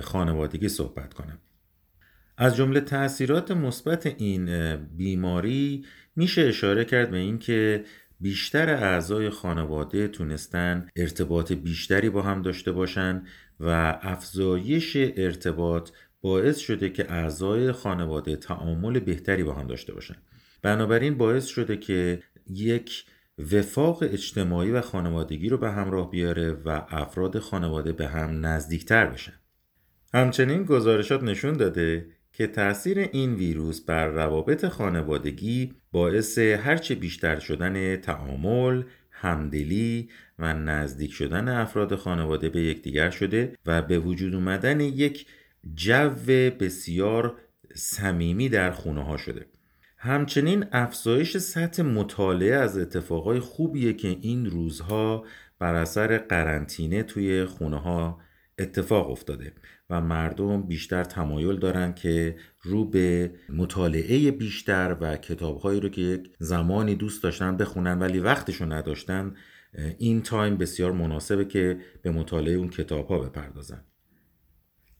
خانوادگی 0.00 0.68
صحبت 0.68 1.14
کنم. 1.14 1.38
از 2.38 2.56
جمله 2.56 2.80
تاثیرات 2.80 3.50
مثبت 3.50 4.06
این 4.06 4.76
بیماری 4.76 5.84
میشه 6.16 6.42
اشاره 6.42 6.84
کرد 6.84 7.10
به 7.10 7.18
اینکه 7.18 7.84
بیشتر 8.20 8.70
اعضای 8.70 9.30
خانواده 9.30 10.08
تونستن 10.08 10.88
ارتباط 10.96 11.52
بیشتری 11.52 12.10
با 12.10 12.22
هم 12.22 12.42
داشته 12.42 12.72
باشن 12.72 13.22
و 13.60 13.98
افزایش 14.02 14.96
ارتباط 14.96 15.90
باعث 16.22 16.58
شده 16.58 16.90
که 16.90 17.12
اعضای 17.12 17.72
خانواده 17.72 18.36
تعامل 18.36 19.00
بهتری 19.00 19.42
با 19.42 19.52
هم 19.52 19.66
داشته 19.66 19.94
باشن. 19.94 20.16
بنابراین 20.62 21.18
باعث 21.18 21.46
شده 21.46 21.76
که 21.76 22.22
یک 22.50 23.04
وفاق 23.52 24.02
اجتماعی 24.02 24.70
و 24.70 24.80
خانوادگی 24.80 25.48
رو 25.48 25.58
به 25.58 25.70
همراه 25.70 26.10
بیاره 26.10 26.52
و 26.52 26.82
افراد 26.88 27.38
خانواده 27.38 27.92
به 27.92 28.06
هم 28.06 28.46
نزدیکتر 28.46 29.06
بشن. 29.06 29.32
همچنین 30.14 30.64
گزارشات 30.64 31.22
نشون 31.22 31.52
داده 31.52 32.06
که 32.32 32.46
تاثیر 32.46 32.98
این 32.98 33.34
ویروس 33.34 33.80
بر 33.80 34.06
روابط 34.06 34.66
خانوادگی 34.66 35.72
باعث 35.92 36.38
هرچه 36.38 36.94
بیشتر 36.94 37.38
شدن 37.38 37.96
تعامل، 37.96 38.82
همدلی 39.10 40.08
و 40.38 40.54
نزدیک 40.54 41.12
شدن 41.12 41.48
افراد 41.48 41.94
خانواده 41.94 42.48
به 42.48 42.62
یکدیگر 42.62 43.10
شده 43.10 43.56
و 43.66 43.82
به 43.82 43.98
وجود 43.98 44.34
اومدن 44.34 44.80
یک 44.80 45.26
جو 45.74 46.10
بسیار 46.60 47.36
صمیمی 47.74 48.48
در 48.48 48.70
خونه 48.70 49.04
ها 49.04 49.16
شده. 49.16 49.46
همچنین 49.96 50.64
افزایش 50.72 51.36
سطح 51.36 51.82
مطالعه 51.82 52.54
از 52.54 52.78
اتفاقای 52.78 53.40
خوبیه 53.40 53.92
که 53.92 54.08
این 54.20 54.46
روزها 54.46 55.24
بر 55.58 55.74
اثر 55.74 56.18
قرنطینه 56.18 57.02
توی 57.02 57.44
خونه 57.44 57.80
ها 57.80 58.20
اتفاق 58.58 59.10
افتاده 59.10 59.52
و 59.90 60.00
مردم 60.00 60.62
بیشتر 60.62 61.04
تمایل 61.04 61.56
دارن 61.58 61.94
که 61.94 62.36
رو 62.62 62.84
به 62.84 63.30
مطالعه 63.48 64.30
بیشتر 64.30 64.96
و 65.00 65.16
کتابهایی 65.16 65.80
رو 65.80 65.88
که 65.88 66.00
یک 66.00 66.30
زمانی 66.38 66.94
دوست 66.94 67.22
داشتن 67.22 67.56
بخونن 67.56 67.98
ولی 67.98 68.20
وقتشون 68.20 68.72
نداشتن 68.72 69.34
این 69.98 70.22
تایم 70.22 70.56
بسیار 70.56 70.92
مناسبه 70.92 71.44
که 71.44 71.78
به 72.02 72.10
مطالعه 72.10 72.54
اون 72.54 72.68
کتاب 72.68 73.08
ها 73.08 73.18
بپردازن. 73.18 73.84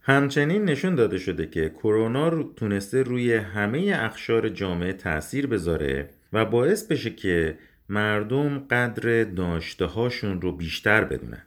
همچنین 0.04 0.64
نشون 0.64 0.94
داده 0.94 1.18
شده 1.18 1.46
که 1.46 1.68
کرونا 1.68 2.28
رو 2.28 2.52
تونسته 2.56 3.02
روی 3.02 3.34
همه 3.34 3.92
اخشار 3.96 4.48
جامعه 4.48 4.92
تاثیر 4.92 5.46
بذاره 5.46 6.10
و 6.32 6.44
باعث 6.44 6.86
بشه 6.86 7.10
که 7.10 7.58
مردم 7.88 8.58
قدر 8.58 9.24
داشته 9.24 9.84
هاشون 9.84 10.40
رو 10.40 10.52
بیشتر 10.52 11.04
بدونن. 11.04 11.42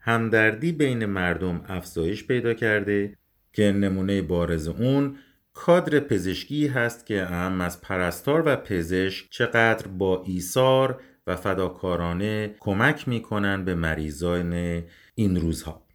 همدردی 0.00 0.72
بین 0.72 1.06
مردم 1.06 1.64
افزایش 1.68 2.26
پیدا 2.26 2.54
کرده 2.54 3.14
که 3.52 3.72
نمونه 3.72 4.22
بارز 4.22 4.68
اون 4.68 5.16
کادر 5.52 6.00
پزشکی 6.00 6.66
هست 6.66 7.06
که 7.06 7.22
اهم 7.22 7.60
از 7.60 7.80
پرستار 7.80 8.42
و 8.46 8.56
پزشک 8.56 9.30
چقدر 9.30 9.86
با 9.86 10.24
ایثار 10.26 11.00
و 11.26 11.36
فداکارانه 11.36 12.54
کمک 12.60 13.08
می‌کنن 13.08 13.64
به 13.64 13.74
مریضان 13.74 14.82
این 15.14 15.40
روزها. 15.40 15.89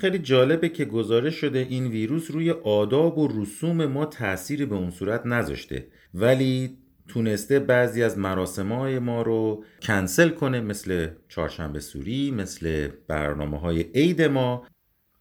خیلی 0.00 0.18
جالبه 0.18 0.68
که 0.68 0.84
گزارش 0.84 1.34
شده 1.34 1.58
این 1.58 1.86
ویروس 1.86 2.30
روی 2.30 2.50
آداب 2.50 3.18
و 3.18 3.42
رسوم 3.42 3.86
ما 3.86 4.06
تأثیری 4.06 4.66
به 4.66 4.74
اون 4.74 4.90
صورت 4.90 5.26
نذاشته. 5.26 5.86
ولی 6.14 6.78
تونسته 7.08 7.58
بعضی 7.58 8.02
از 8.02 8.18
مراسم 8.18 8.72
های 8.72 8.98
ما 8.98 9.22
رو 9.22 9.64
کنسل 9.82 10.28
کنه 10.28 10.60
مثل 10.60 11.08
چهارشنبه 11.28 11.80
سوری 11.80 12.30
مثل 12.30 12.88
برنامه 13.08 13.60
های 13.60 13.82
عید 13.82 14.22
ما. 14.22 14.66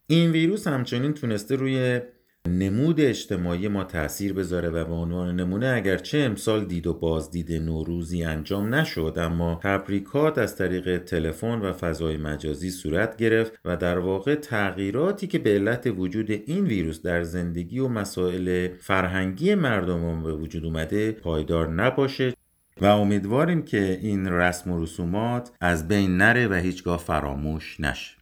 این 0.08 0.32
ویروس 0.32 0.68
همچنین 0.68 1.14
تونسته 1.14 1.56
روی 1.56 2.02
نمود 2.48 3.02
اجتماعی 3.02 3.68
ما 3.68 3.84
تاثیر 3.84 4.34
بذاره 4.34 4.70
و 4.70 4.86
به 4.86 4.94
عنوان 4.94 5.36
نمونه 5.36 5.68
اگرچه 5.68 6.18
امسال 6.18 6.66
دید 6.66 6.88
و 6.88 6.94
بازدید 6.94 7.52
نوروزی 7.52 8.24
انجام 8.24 8.76
نشد 8.76 9.14
اما 9.18 9.60
تبریکات 9.64 10.38
از 10.38 10.56
طریق 10.56 10.98
تلفن 10.98 11.60
و 11.60 11.74
فضای 11.74 12.18
مجازی 12.18 12.70
صورت 12.70 13.18
گرفت 13.18 13.60
و 13.66 13.78
در 13.78 14.00
واقع 14.00 14.36
تغییراتی 14.36 15.28
که 15.28 15.40
به 15.40 15.50
علت 15.50 15.94
وجود 15.98 16.32
این 16.32 16.66
ویروس 16.66 17.02
در 17.02 17.24
زندگی 17.24 17.80
و 17.80 17.88
مسائل 17.88 18.68
فرهنگی 18.78 19.56
مردم 19.56 20.24
به 20.24 20.34
وجود 20.34 20.66
اومده 20.66 21.12
پایدار 21.12 21.70
نباشه 21.70 22.34
و 22.82 22.86
امیدواریم 22.86 23.62
که 23.62 24.00
این 24.02 24.28
رسم 24.28 24.72
و 24.72 24.84
رسومات 24.84 25.52
از 25.62 25.88
بین 25.88 26.18
نره 26.18 26.48
و 26.48 26.54
هیچگاه 26.54 26.98
فراموش 27.00 27.80
نشه. 27.80 28.20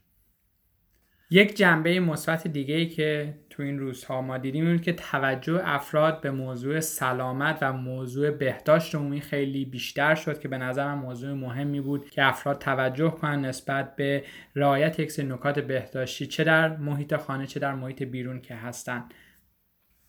یک 1.29 1.55
جنبه 1.55 1.99
مثبت 1.99 2.47
دیگه 2.47 2.75
ای 2.75 2.87
که 2.89 3.33
تو 3.57 3.63
این 3.63 3.79
روزها 3.79 4.21
ما 4.21 4.37
دیدیم 4.37 4.67
این 4.67 4.79
که 4.79 4.93
توجه 4.93 5.61
افراد 5.63 6.21
به 6.21 6.31
موضوع 6.31 6.79
سلامت 6.79 7.57
و 7.61 7.73
موضوع 7.73 8.31
بهداشت 8.31 8.95
عمومی 8.95 9.21
خیلی 9.21 9.65
بیشتر 9.65 10.15
شد 10.15 10.39
که 10.39 10.47
به 10.47 10.57
نظرم 10.57 10.97
موضوع 10.97 11.33
مهمی 11.33 11.81
بود 11.81 12.09
که 12.09 12.25
افراد 12.25 12.59
توجه 12.59 13.09
کنن 13.09 13.45
نسبت 13.45 13.95
به 13.95 14.23
رعایت 14.55 14.99
یک 14.99 15.19
نکات 15.19 15.59
بهداشتی 15.59 16.25
چه 16.25 16.43
در 16.43 16.77
محیط 16.77 17.15
خانه 17.15 17.47
چه 17.47 17.59
در 17.59 17.75
محیط 17.75 18.03
بیرون 18.03 18.41
که 18.41 18.55
هستن. 18.55 19.03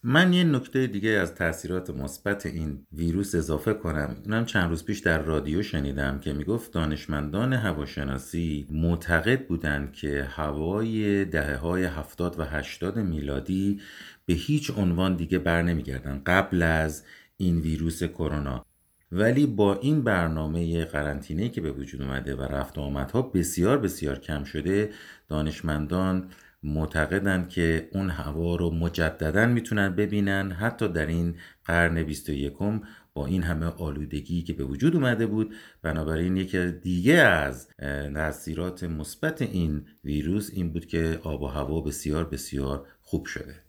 من 0.03 0.33
یه 0.33 0.45
نکته 0.45 0.87
دیگه 0.87 1.11
از 1.11 1.35
تاثیرات 1.35 1.91
مثبت 1.91 2.47
این 2.47 2.87
ویروس 2.93 3.35
اضافه 3.35 3.75
کنم. 3.75 4.17
اونم 4.25 4.45
چند 4.45 4.69
روز 4.69 4.85
پیش 4.85 4.99
در 4.99 5.23
رادیو 5.23 5.63
شنیدم 5.63 6.19
که 6.19 6.33
می‌گفت 6.33 6.73
دانشمندان 6.73 7.53
هواشناسی 7.53 8.67
معتقد 8.71 9.47
بودند 9.47 9.93
که 9.93 10.29
هوای 10.31 11.25
دهه 11.25 11.57
های 11.57 11.85
هفتاد 11.85 12.41
و 12.41 12.45
هشتاد 12.45 12.99
میلادی 12.99 13.81
به 14.27 14.35
هیچ 14.35 14.71
عنوان 14.71 15.17
دیگه 15.17 15.39
بر 15.39 15.63
نمیگردن 15.63 16.23
قبل 16.27 16.63
از 16.63 17.05
این 17.37 17.59
ویروس 17.59 18.03
کرونا. 18.03 18.67
ولی 19.13 19.47
با 19.47 19.75
این 19.75 20.05
برنامه 20.05 20.85
قرنطینه 20.85 21.49
که 21.49 21.61
به 21.61 21.71
وجود 21.73 22.03
اومده 22.03 22.35
و 22.35 22.43
رفت 22.43 22.79
آمدها 22.79 23.23
بسیار 23.23 23.79
بسیار 23.79 24.19
کم 24.19 24.45
شده 24.45 24.91
دانشمندان 25.29 26.29
معتقدند 26.62 27.49
که 27.49 27.88
اون 27.92 28.11
هوا 28.11 28.57
رو 28.57 28.71
مجددا 28.71 29.47
می‌تونن 29.47 29.88
ببینن. 29.97 30.53
حتی 30.53 30.88
در 30.88 31.07
این 31.07 31.35
قرن 31.64 32.03
21 32.03 32.53
با 33.14 33.27
این 33.27 33.42
همه 33.42 33.66
آلودگی 33.66 34.42
که 34.42 34.53
به 34.53 34.64
وجود 34.64 34.97
اومده 34.97 35.27
بود 35.27 35.55
بنابراین 35.83 36.37
یکی 36.37 36.73
دیگه 36.73 37.14
از 37.14 37.68
تاثیرات 38.14 38.85
مثبت 38.85 39.42
این 39.42 39.87
ویروس 40.05 40.51
این 40.53 40.73
بود 40.73 40.87
که 40.87 41.21
آب 41.23 41.42
و 41.42 41.47
هوا 41.47 41.81
بسیار 41.81 42.25
بسیار 42.25 42.87
خوب 43.01 43.27
شده. 43.27 43.68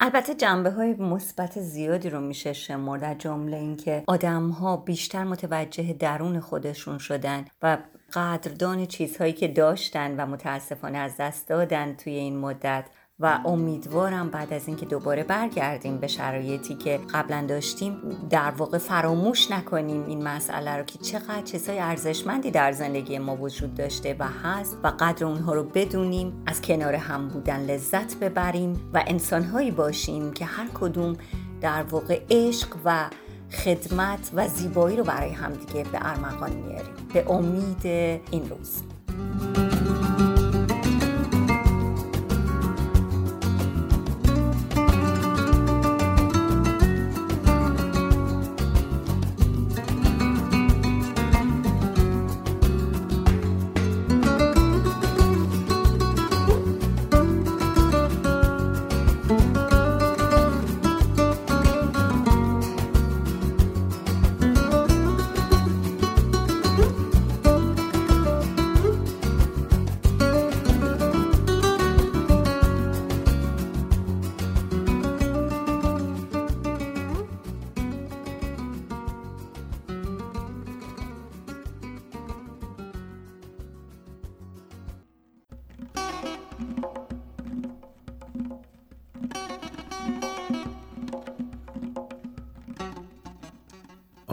البته 0.00 0.34
جنبه 0.34 0.70
های 0.70 0.94
مثبت 0.94 1.60
زیادی 1.60 2.10
رو 2.10 2.20
میشه 2.20 2.52
شمرد 2.52 3.00
در 3.00 3.14
جمله 3.14 3.56
اینکه 3.56 4.04
آدم 4.06 4.48
ها 4.48 4.76
بیشتر 4.76 5.24
متوجه 5.24 5.92
درون 5.92 6.40
خودشون 6.40 6.98
شدن 6.98 7.44
و 7.62 7.78
قدردان 8.12 8.86
چیزهایی 8.86 9.32
که 9.32 9.48
داشتن 9.48 10.16
و 10.16 10.26
متاسفانه 10.26 10.98
از 10.98 11.16
دست 11.16 11.48
دادن 11.48 11.94
توی 11.94 12.12
این 12.12 12.38
مدت. 12.38 12.84
و 13.20 13.38
امیدوارم 13.44 14.30
بعد 14.30 14.52
از 14.52 14.68
اینکه 14.68 14.86
دوباره 14.86 15.24
برگردیم 15.24 15.98
به 15.98 16.06
شرایطی 16.06 16.74
که 16.74 17.00
قبلا 17.14 17.44
داشتیم 17.48 17.96
در 18.30 18.50
واقع 18.50 18.78
فراموش 18.78 19.50
نکنیم 19.50 20.06
این 20.06 20.22
مسئله 20.22 20.76
رو 20.76 20.82
که 20.82 20.98
چقدر 20.98 21.42
چیزهای 21.42 21.78
ارزشمندی 21.78 22.50
در 22.50 22.72
زندگی 22.72 23.18
ما 23.18 23.36
وجود 23.36 23.74
داشته 23.74 24.16
و 24.18 24.28
هست 24.44 24.76
و 24.82 24.92
قدر 25.00 25.26
اونها 25.26 25.54
رو 25.54 25.64
بدونیم 25.64 26.42
از 26.46 26.62
کنار 26.62 26.94
هم 26.94 27.28
بودن 27.28 27.60
لذت 27.60 28.16
ببریم 28.16 28.90
و 28.94 29.04
انسانهایی 29.06 29.70
باشیم 29.70 30.32
که 30.32 30.44
هر 30.44 30.66
کدوم 30.74 31.16
در 31.60 31.82
واقع 31.82 32.20
عشق 32.30 32.76
و 32.84 33.10
خدمت 33.50 34.30
و 34.34 34.48
زیبایی 34.48 34.96
رو 34.96 35.04
برای 35.04 35.30
همدیگه 35.30 35.82
به 35.92 35.98
ارمغان 36.02 36.52
میاریم. 36.52 36.94
به 37.12 37.30
امید 37.30 37.86
این 38.30 38.50
روز. 38.50 38.82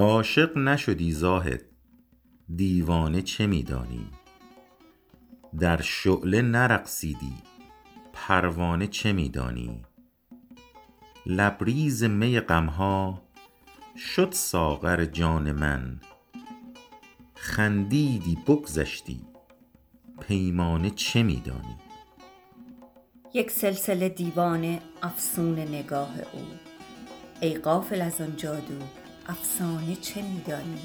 عاشق 0.01 0.57
نشدی 0.57 1.11
زاهد 1.11 1.61
دیوانه 2.55 3.21
چه 3.21 3.47
میدانی؟ 3.47 4.07
در 5.59 5.81
شعله 5.81 6.41
نرقصیدی 6.41 7.33
پروانه 8.13 8.87
چه 8.87 9.11
میدانی؟ 9.13 9.85
لبریز 11.25 12.03
می 12.03 12.39
غمها 12.39 13.21
شد 13.97 14.31
ساغر 14.31 15.05
جان 15.05 15.51
من. 15.51 15.99
خندیدی 17.35 18.37
بگذشتی 18.47 19.21
پیمانه 20.19 20.89
چه 20.89 21.23
میدانی؟ 21.23 21.77
یک 23.33 23.51
سلسله 23.51 24.09
دیوانه 24.09 24.81
افسون 25.03 25.59
نگاه 25.59 26.13
او. 26.33 26.45
ای 27.41 27.57
غافل 27.57 28.01
از 28.01 28.21
آن 28.21 28.35
جادو 28.35 29.00
افسانه 29.31 29.95
چه 29.95 30.21
میدانی؟ 30.21 30.81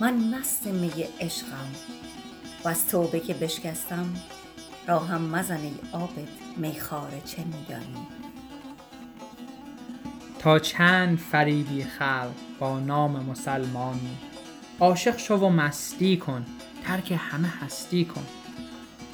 من 0.00 0.14
مست 0.14 0.66
می 0.66 0.90
عشقم 1.20 1.70
و 2.64 2.68
از 2.68 2.88
توبه 2.88 3.20
که 3.20 3.34
بشکستم 3.34 4.14
راهم 4.86 5.22
مزن 5.22 5.60
ای 5.60 5.74
عابد 5.92 6.28
میخاره 6.56 7.20
چه 7.24 7.44
میدانی؟ 7.44 8.06
تا 10.38 10.58
چند 10.58 11.18
فریبی 11.18 11.84
خلق 11.84 12.32
با 12.58 12.80
نام 12.80 13.24
مسلمانی 13.24 14.16
عاشق 14.80 15.18
شو 15.18 15.34
و 15.34 15.48
مستی 15.48 16.16
کن 16.16 16.46
ترک 16.84 17.18
همه 17.18 17.48
هستی 17.48 18.04
کن. 18.04 18.26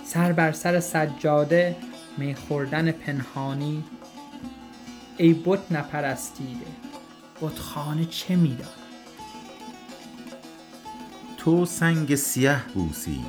سر 0.04 0.32
بر 0.32 0.52
سر 0.52 0.80
سجاده 0.80 1.76
می 2.18 2.34
خوردن 2.34 2.92
پنهانی 2.92 3.84
ای 5.16 5.32
بت 5.34 5.72
نپرستیده. 5.72 6.66
بتخانه 7.42 8.04
چه 8.04 8.36
میدانی 8.36 8.82
تو 11.38 11.64
سنگ 11.64 12.14
سیه 12.14 12.62
بوسی 12.74 13.20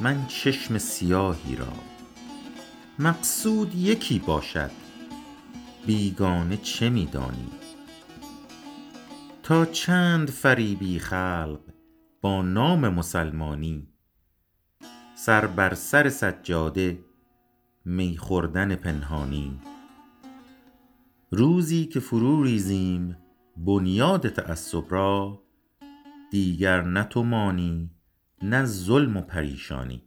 من 0.00 0.26
چشم 0.26 0.78
سیاهی 0.78 1.56
را. 1.56 1.72
مقصود 2.98 3.74
یکی 3.74 4.18
باشد 4.18 4.70
بیگانه 5.86 6.56
چه 6.56 6.90
میدانی؟ 6.90 7.50
تا 9.42 9.64
چند 9.64 10.30
فریبی 10.30 10.98
خلق 10.98 11.60
با 12.20 12.42
نام 12.42 12.88
مسلمانی؟ 12.88 13.88
سر 15.14 15.46
بر 15.46 15.74
سر 15.74 16.08
سجاده 16.08 17.04
می 17.84 18.16
خوردن 18.16 18.74
پنهانی. 18.74 19.60
روزی 21.32 21.86
که 21.86 22.00
فرو 22.00 22.42
ریزیم 22.42 23.16
بنیاد 23.56 24.28
تعصب 24.28 24.84
را 24.88 25.42
دیگر 26.30 26.82
نه 26.82 27.04
تو 27.04 27.22
مانی 27.22 27.90
نه 28.42 28.64
ظلم 28.64 29.16
و 29.16 29.20
پریشانی. 29.20 30.02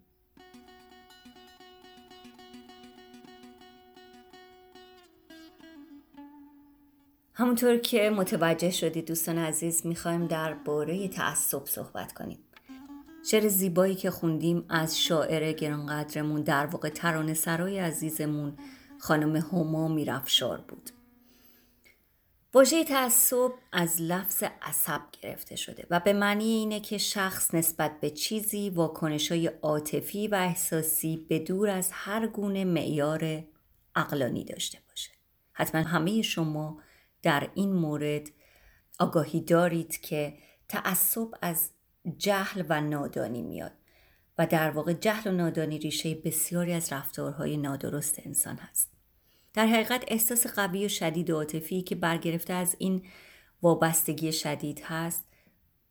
همونطور 7.33 7.77
که 7.77 8.09
متوجه 8.09 8.71
شدید 8.71 9.07
دوستان 9.07 9.37
عزیز 9.37 9.85
می‌خوایم 9.85 10.27
در 10.27 10.53
باره 10.53 11.07
تعصب 11.07 11.65
صحبت 11.65 12.13
کنیم. 12.13 12.39
شعر 13.25 13.47
زیبایی 13.47 13.95
که 13.95 14.11
خوندیم 14.11 14.65
از 14.69 15.01
شاعر 15.01 15.51
گرانقدرمون 15.51 16.41
در 16.41 16.65
واقع 16.65 16.89
ترانه 16.89 17.33
سرای 17.33 17.79
عزیزمون 17.79 18.53
خانم 18.99 19.35
هما 19.35 19.87
میرفشار 19.87 20.61
بود. 20.67 20.89
واژه 22.55 22.83
تعصب 22.83 23.51
از 23.71 24.01
لفظ 24.01 24.43
عصب 24.61 25.01
گرفته 25.21 25.55
شده 25.55 25.87
و 25.89 25.99
به 25.99 26.13
معنی 26.13 26.43
اینه 26.43 26.79
که 26.79 26.97
شخص 26.97 27.53
نسبت 27.53 27.99
به 27.99 28.09
چیزی 28.09 28.69
واکنش 28.69 29.31
های 29.31 29.47
عاطفی 29.47 30.27
و 30.27 30.35
احساسی 30.35 31.25
به 31.29 31.39
دور 31.39 31.69
از 31.69 31.89
هر 31.91 32.27
گونه 32.27 32.65
معیار 32.65 33.43
اقلانی 33.95 34.43
داشته 34.43 34.79
باشه. 34.89 35.11
حتما 35.53 35.81
همه 35.81 36.21
شما 36.21 36.81
در 37.21 37.49
این 37.53 37.73
مورد 37.73 38.29
آگاهی 38.99 39.41
دارید 39.41 40.01
که 40.01 40.33
تعصب 40.69 41.27
از 41.41 41.69
جهل 42.17 42.63
و 42.69 42.81
نادانی 42.81 43.41
میاد 43.41 43.73
و 44.37 44.47
در 44.47 44.71
واقع 44.71 44.93
جهل 44.93 45.29
و 45.31 45.33
نادانی 45.33 45.79
ریشه 45.79 46.15
بسیاری 46.15 46.73
از 46.73 46.93
رفتارهای 46.93 47.57
نادرست 47.57 48.21
انسان 48.25 48.55
هست. 48.55 48.92
در 49.53 49.67
حقیقت 49.67 50.03
احساس 50.07 50.47
قوی 50.47 50.85
و 50.85 50.89
شدید 50.89 51.29
و 51.29 51.35
عاطفی 51.35 51.81
که 51.81 51.95
برگرفته 51.95 52.53
از 52.53 52.75
این 52.79 53.05
وابستگی 53.61 54.31
شدید 54.31 54.81
هست 54.83 55.23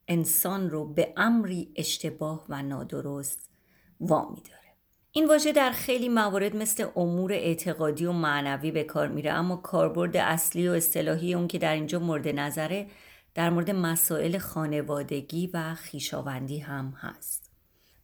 انسان 0.08 0.70
رو 0.70 0.84
به 0.84 1.12
امری 1.16 1.72
اشتباه 1.76 2.46
و 2.48 2.62
نادرست 2.62 3.50
وامی 4.00 4.42
داره 4.42 4.62
این 5.12 5.28
واژه 5.28 5.52
در 5.52 5.70
خیلی 5.70 6.08
موارد 6.08 6.56
مثل 6.56 6.86
امور 6.96 7.32
اعتقادی 7.32 8.04
و 8.04 8.12
معنوی 8.12 8.70
به 8.70 8.84
کار 8.84 9.08
میره 9.08 9.32
اما 9.32 9.56
کاربرد 9.56 10.16
اصلی 10.16 10.68
و 10.68 10.72
اصطلاحی 10.72 11.34
اون 11.34 11.48
که 11.48 11.58
در 11.58 11.74
اینجا 11.74 11.98
مورد 11.98 12.28
نظره 12.28 12.86
در 13.34 13.50
مورد 13.50 13.70
مسائل 13.70 14.38
خانوادگی 14.38 15.50
و 15.54 15.74
خیشاوندی 15.74 16.58
هم 16.58 16.94
هست. 17.00 17.50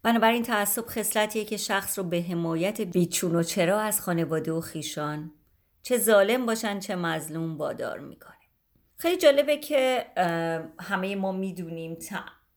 بنابراین 0.02 0.42
تعصب 0.42 0.84
خصلتیه 0.86 1.44
که 1.44 1.56
شخص 1.56 1.98
رو 1.98 2.04
به 2.04 2.22
حمایت 2.22 2.80
بیچون 2.80 3.36
و 3.36 3.42
چرا 3.42 3.80
از 3.80 4.00
خانواده 4.00 4.52
و 4.52 4.60
خیشان 4.60 5.32
چه 5.88 5.98
ظالم 5.98 6.46
باشن 6.46 6.78
چه 6.78 6.96
مظلوم 6.96 7.58
وادار 7.58 7.98
می‌کنه. 7.98 8.34
خیلی 8.96 9.16
جالبه 9.16 9.56
که 9.56 10.06
همه 10.80 11.16
ما 11.16 11.32
می‌دونیم 11.32 11.98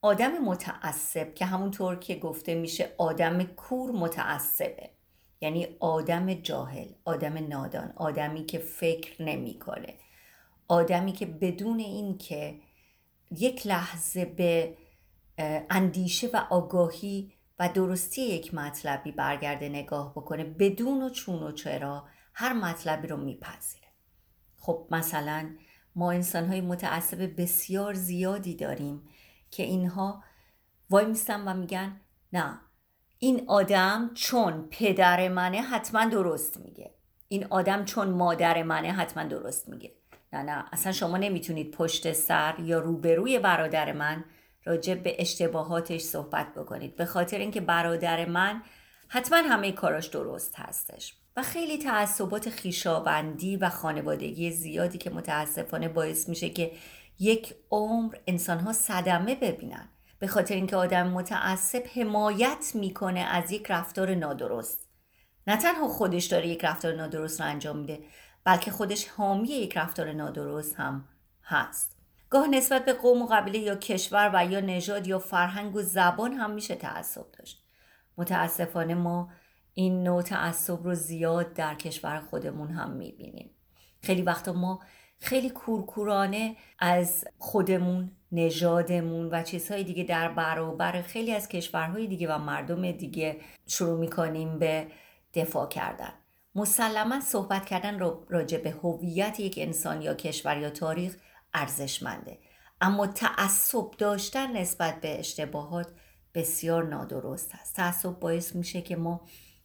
آدم 0.01 0.31
متعصب 0.31 1.33
که 1.33 1.45
همونطور 1.45 1.95
که 1.95 2.15
گفته 2.15 2.55
میشه 2.55 2.95
آدم 2.97 3.43
کور 3.43 3.91
متعصبه. 3.91 4.89
یعنی 5.41 5.67
آدم 5.79 6.33
جاهل 6.33 6.87
آدم 7.05 7.47
نادان 7.47 7.93
آدمی 7.95 8.45
که 8.45 8.59
فکر 8.59 9.21
نمی‌کنه. 9.21 9.93
آدمی 10.67 11.11
که 11.11 11.25
بدون 11.25 11.79
اینکه 11.79 12.55
یک 13.31 13.67
لحظه 13.67 14.25
به 14.25 14.77
اندیشه 15.69 16.29
و 16.33 16.41
آگاهی 16.49 17.33
و 17.59 17.69
درستی 17.73 18.21
یک 18.21 18.53
مطلبی 18.53 19.11
برگرده 19.11 19.69
نگاه 19.69 20.11
بکنه 20.11 20.43
بدون 20.43 21.03
و 21.03 21.09
چون 21.09 21.43
و 21.43 21.51
چرا 21.51 22.05
هر 22.33 22.53
مطلبی 22.53 23.07
رو 23.07 23.17
میپذیره. 23.17 23.87
خب 24.57 24.87
مثلا 24.91 25.49
ما 25.95 26.11
انسان 26.11 26.47
های 26.47 26.61
متعصب 26.61 27.41
بسیار 27.41 27.93
زیادی 27.93 28.55
داریم 28.55 29.07
که 29.51 29.63
اینها 29.63 30.23
وای 30.89 31.05
میستن 31.05 31.47
و 31.47 31.53
میگن 31.53 32.01
نه 32.33 32.59
این 33.19 33.43
آدم 33.47 34.11
چون 34.13 34.67
پدر 34.71 35.27
منه 35.27 35.61
حتما 35.61 36.05
درست 36.05 36.57
میگه. 36.57 36.95
این 37.27 37.47
آدم 37.49 37.85
چون 37.85 38.09
مادر 38.09 38.63
منه 38.63 38.91
حتما 38.91 39.23
درست 39.23 39.69
میگه. 39.69 39.95
نه 40.33 40.43
نه 40.43 40.65
اصلا 40.71 40.91
شما 40.91 41.17
نمی‌تونید 41.17 41.71
پشت 41.71 42.11
سر 42.11 42.55
یا 42.59 42.79
روبروی 42.79 43.39
برادر 43.39 43.91
من 43.91 44.23
راجع 44.63 44.95
به 44.95 45.15
اشتباهاتش 45.19 46.01
صحبت 46.01 46.53
بکنید. 46.53 46.95
به 46.95 47.05
خاطر 47.05 47.37
اینکه 47.37 47.61
برادر 47.61 48.25
من 48.25 48.61
حتما 49.07 49.37
همه 49.37 49.71
کاراش 49.71 50.07
درست 50.07 50.55
هستش. 50.59 51.20
و 51.35 51.41
خیلی 51.43 51.77
تعصبات 51.77 52.49
خیشاوندی 52.49 53.57
و 53.57 53.69
خانوادگی 53.69 54.51
زیادی 54.51 54.97
که 54.97 55.09
متاسفانه 55.09 55.89
باعث 55.89 56.29
میشه 56.29 56.49
که 56.49 56.71
یک 57.19 57.55
عمر 57.71 58.15
انسانها 58.27 58.73
صدمه 58.73 59.35
ببینن. 59.35 59.89
به 60.19 60.27
خاطر 60.27 60.55
اینکه 60.55 60.75
آدم 60.75 61.07
متعصب 61.07 61.83
حمایت 61.95 62.71
می‌کنه 62.73 63.19
از 63.19 63.51
یک 63.51 63.71
رفتار 63.71 64.15
نادرست. 64.15 64.89
نه 65.47 65.57
تنها 65.57 65.87
خودش 65.87 66.25
داره 66.25 66.47
یک 66.47 66.65
رفتار 66.65 66.95
نادرست 66.95 67.41
رو 67.41 67.47
انجام 67.47 67.77
میده 67.77 67.99
بلکه 68.43 68.71
خودش 68.71 69.07
حامی 69.07 69.47
یک 69.47 69.77
رفتار 69.77 70.11
نادرست 70.11 70.75
هم 70.75 71.07
هست. 71.43 71.97
گاه 72.29 72.47
نسبت 72.47 72.85
به 72.85 72.93
قوم 72.93 73.21
و 73.21 73.27
قبیله 73.27 73.59
یا 73.59 73.75
کشور 73.75 74.31
و 74.33 74.45
یا 74.45 74.59
نژاد 74.59 75.07
یا 75.07 75.19
فرهنگ 75.19 75.75
و 75.75 75.81
زبان 75.81 76.33
هم 76.33 76.51
میشه 76.51 76.75
تعصب 76.75 77.25
داشت. 77.39 77.63
متاسفانه 78.17 78.95
ما 78.95 79.29
این 79.73 80.03
نوع 80.03 80.21
تعصب 80.21 80.83
رو 80.83 80.95
زیاد 80.95 81.53
در 81.53 81.75
کشور 81.75 82.19
خودمون 82.29 82.71
هم 82.71 82.91
می‌بینیم. 82.91 83.51
خیلی 84.03 84.21
وقتا 84.21 84.53
ما 84.53 84.79
خیلی 85.19 85.49
کورکورانه 85.49 86.55
از 86.79 87.25
خودمون 87.37 88.11
نژادمون 88.31 89.29
و 89.31 89.43
چیزهای 89.43 89.83
دیگه 89.83 90.03
در 90.03 90.31
برابر 90.31 91.01
خیلی 91.01 91.33
از 91.33 91.47
کشورهای 91.47 92.07
دیگه 92.07 92.35
و 92.35 92.37
مردم 92.37 92.91
دیگه 92.91 93.37
شروع 93.67 93.99
می‌کنیم 93.99 94.59
به 94.59 94.87
دفاع 95.33 95.67
کردن. 95.67 96.13
مسلما 96.55 97.19
صحبت 97.19 97.65
کردن 97.65 97.99
راجع 98.29 98.57
به 98.57 98.71
هویت 98.71 99.39
یک 99.39 99.55
انسان 99.57 100.01
یا 100.01 100.13
کشور 100.13 100.57
یا 100.57 100.69
تاریخ 100.69 101.17
ارزشمنده. 101.53 102.37
اما 102.81 103.07
تعصب 103.07 103.91
داشتن 103.97 104.57
نسبت 104.57 105.01
به 105.01 105.19
اشتباهات 105.19 105.87
بسیار 106.33 106.87
نادرست 106.87 107.55
است. 107.55 107.75
تعصب 107.75 108.09
باعث 108.09 108.55
میشه 108.55 108.81
که 108.81 108.95
ما 108.95 109.21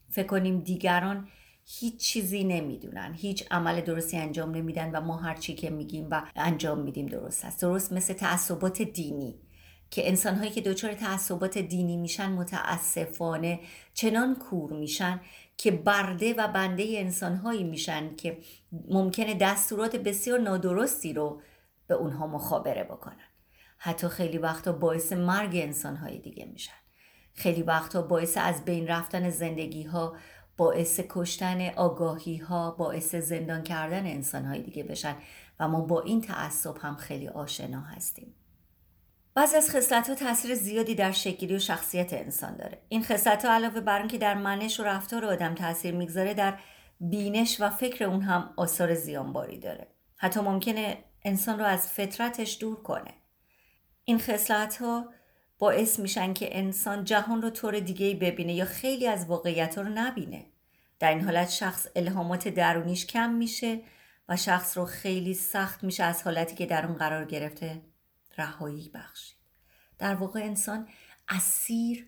فکر 0.09 0.27
کنیم 0.27 0.61
دیگران 0.61 1.29
هیچ 1.65 1.97
چیزی 1.97 2.45
نمی‌دونن 2.45 3.15
هیچ 3.15 3.45
عمل 3.51 3.81
درستی 3.81 4.17
انجام 4.17 4.51
نمیدن 4.51 4.91
و 4.91 5.01
ما 5.01 5.17
هر 5.17 5.35
چی 5.35 5.55
که 5.55 5.71
میگیم 5.71 6.09
و 6.11 6.23
انجام 6.37 6.79
میدیم 6.79 7.07
درست 7.07 7.45
است. 7.45 7.61
درست 7.61 7.93
مثل 7.93 8.15
تعصبات 8.15 8.83
دینی 8.83 9.39
که 9.91 10.09
انسانهایی 10.09 10.51
که 10.51 10.61
دچار 10.61 10.95
تعصبات 10.95 11.59
دینی 11.59 11.97
میشن 11.97 12.33
متاسفانه 12.33 13.61
چنان 13.95 14.35
کور 14.35 14.73
میشن 14.73 15.21
که 15.57 15.71
برده 15.71 16.35
و 16.35 16.49
بنده 16.49 16.85
انسانهایی 16.89 17.65
میشن 17.65 18.17
که 18.17 18.39
ممکنه 18.89 19.35
دستورات 19.35 19.97
بسیار 19.97 20.39
نادرستی 20.39 21.13
رو 21.13 21.43
به 21.87 21.95
اونها 21.95 22.27
مخابره 22.27 22.85
بکنن. 22.85 23.27
حتی 23.79 24.09
خیلی 24.09 24.39
وقتا 24.39 24.73
باعث 24.73 25.13
مرگ 25.13 25.51
انسانهای 25.57 26.19
دیگه 26.19 26.45
میشن. 26.45 26.86
خیلی 27.37 27.63
وقتا 27.63 28.03
باعث 28.03 28.39
از 28.41 28.65
بین 28.65 28.87
رفتن 28.87 29.31
زندگی 29.31 29.83
ها 29.83 30.17
باعث 30.57 31.01
کشتن 31.09 31.69
آگاهی 31.69 32.37
ها 32.37 32.71
باعث 32.71 33.15
زندان 33.15 33.63
کردن 33.63 34.07
انسان 34.07 34.45
های 34.45 34.63
دیگه 34.63 34.83
بشن 34.83 35.17
و 35.61 35.69
ما 35.69 35.81
با 35.81 36.01
این 36.01 36.21
تعصب 36.21 36.79
هم 36.79 36.97
خیلی 36.97 37.29
آشنا 37.29 37.81
هستیم. 37.81 38.35
بعضی 39.35 39.57
از 39.57 39.71
خصلت 39.71 40.09
ها 40.09 40.15
تاثیر 40.15 40.55
زیادی 40.55 40.95
در 40.95 41.13
شکلی 41.13 41.57
و 41.57 41.59
شخصیت 41.59 42.13
انسان 42.13 42.57
داره. 42.57 42.83
این 42.89 43.05
خصلت 43.05 43.45
ها 43.45 43.53
علاوه 43.53 43.81
بر 43.81 43.99
اینکه 43.99 44.19
در 44.19 44.35
منش 44.35 44.81
و 44.81 44.85
رفتار 44.85 45.25
آدم 45.25 45.55
تاثیر 45.55 45.95
می‌گذاره 45.95 46.35
در 46.35 46.59
بینش 47.01 47.61
و 47.61 47.71
فکر 47.71 48.05
اون 48.05 48.23
هم 48.23 48.55
آثار 48.57 48.95
زیانباری 48.95 49.59
داره. 49.59 49.87
حتی 50.17 50.41
ممکنه 50.41 50.99
انسان 51.25 51.59
رو 51.59 51.65
از 51.65 51.89
فطرتش 51.89 52.59
دور 52.61 52.83
کنه. 52.83 53.15
این 54.05 54.19
خصلت 54.19 54.77
ها 54.77 55.11
باعث 55.59 55.99
میشن 55.99 56.35
که 56.35 56.59
انسان 56.59 57.05
جهان 57.05 57.43
رو 57.43 57.51
طور 57.51 57.81
دیگه 57.81 58.15
ببینه 58.15 58.55
یا 58.55 58.65
خیلی 58.65 59.07
از 59.07 59.27
واقعیت 59.27 59.79
رو 59.79 59.85
نبینه. 59.85 60.47
در 60.99 61.09
این 61.09 61.21
حالت 61.21 61.51
شخص 61.51 61.87
الهامات 61.97 62.49
درونیش 62.49 63.07
کم 63.07 63.31
میشه 63.31 63.81
و 64.29 64.37
شخص 64.37 64.79
رو 64.79 64.85
خیلی 64.85 65.35
سخت 65.35 65.85
میشه 65.85 66.05
از 66.05 66.23
حالتی 66.23 66.55
که 66.55 66.67
در 66.67 66.87
اون 66.87 66.95
قرار 66.95 67.25
گرفته 67.25 67.83
رهایی 68.39 68.91
بخشید. 68.95 69.37
در 69.99 70.15
واقع 70.15 70.41
انسان 70.41 70.89
اسیر 71.29 72.07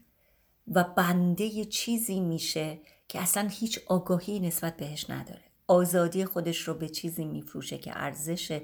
و 0.69 0.85
بنده 0.85 1.65
چیزی 1.65 2.21
میشه 2.21 2.79
که 3.09 3.21
اصلا 3.21 3.49
هیچ 3.51 3.81
آگاهی 3.87 4.41
نسبت 4.41 4.77
بهش 4.77 5.11
نداره. 5.11 5.43
آزادی 5.67 6.25
خودش 6.25 6.61
رو 6.61 6.75
به 6.75 6.89
چیزی 6.89 7.25
میفروشه 7.25 7.79
که 7.79 7.93
ارزش 7.95 8.61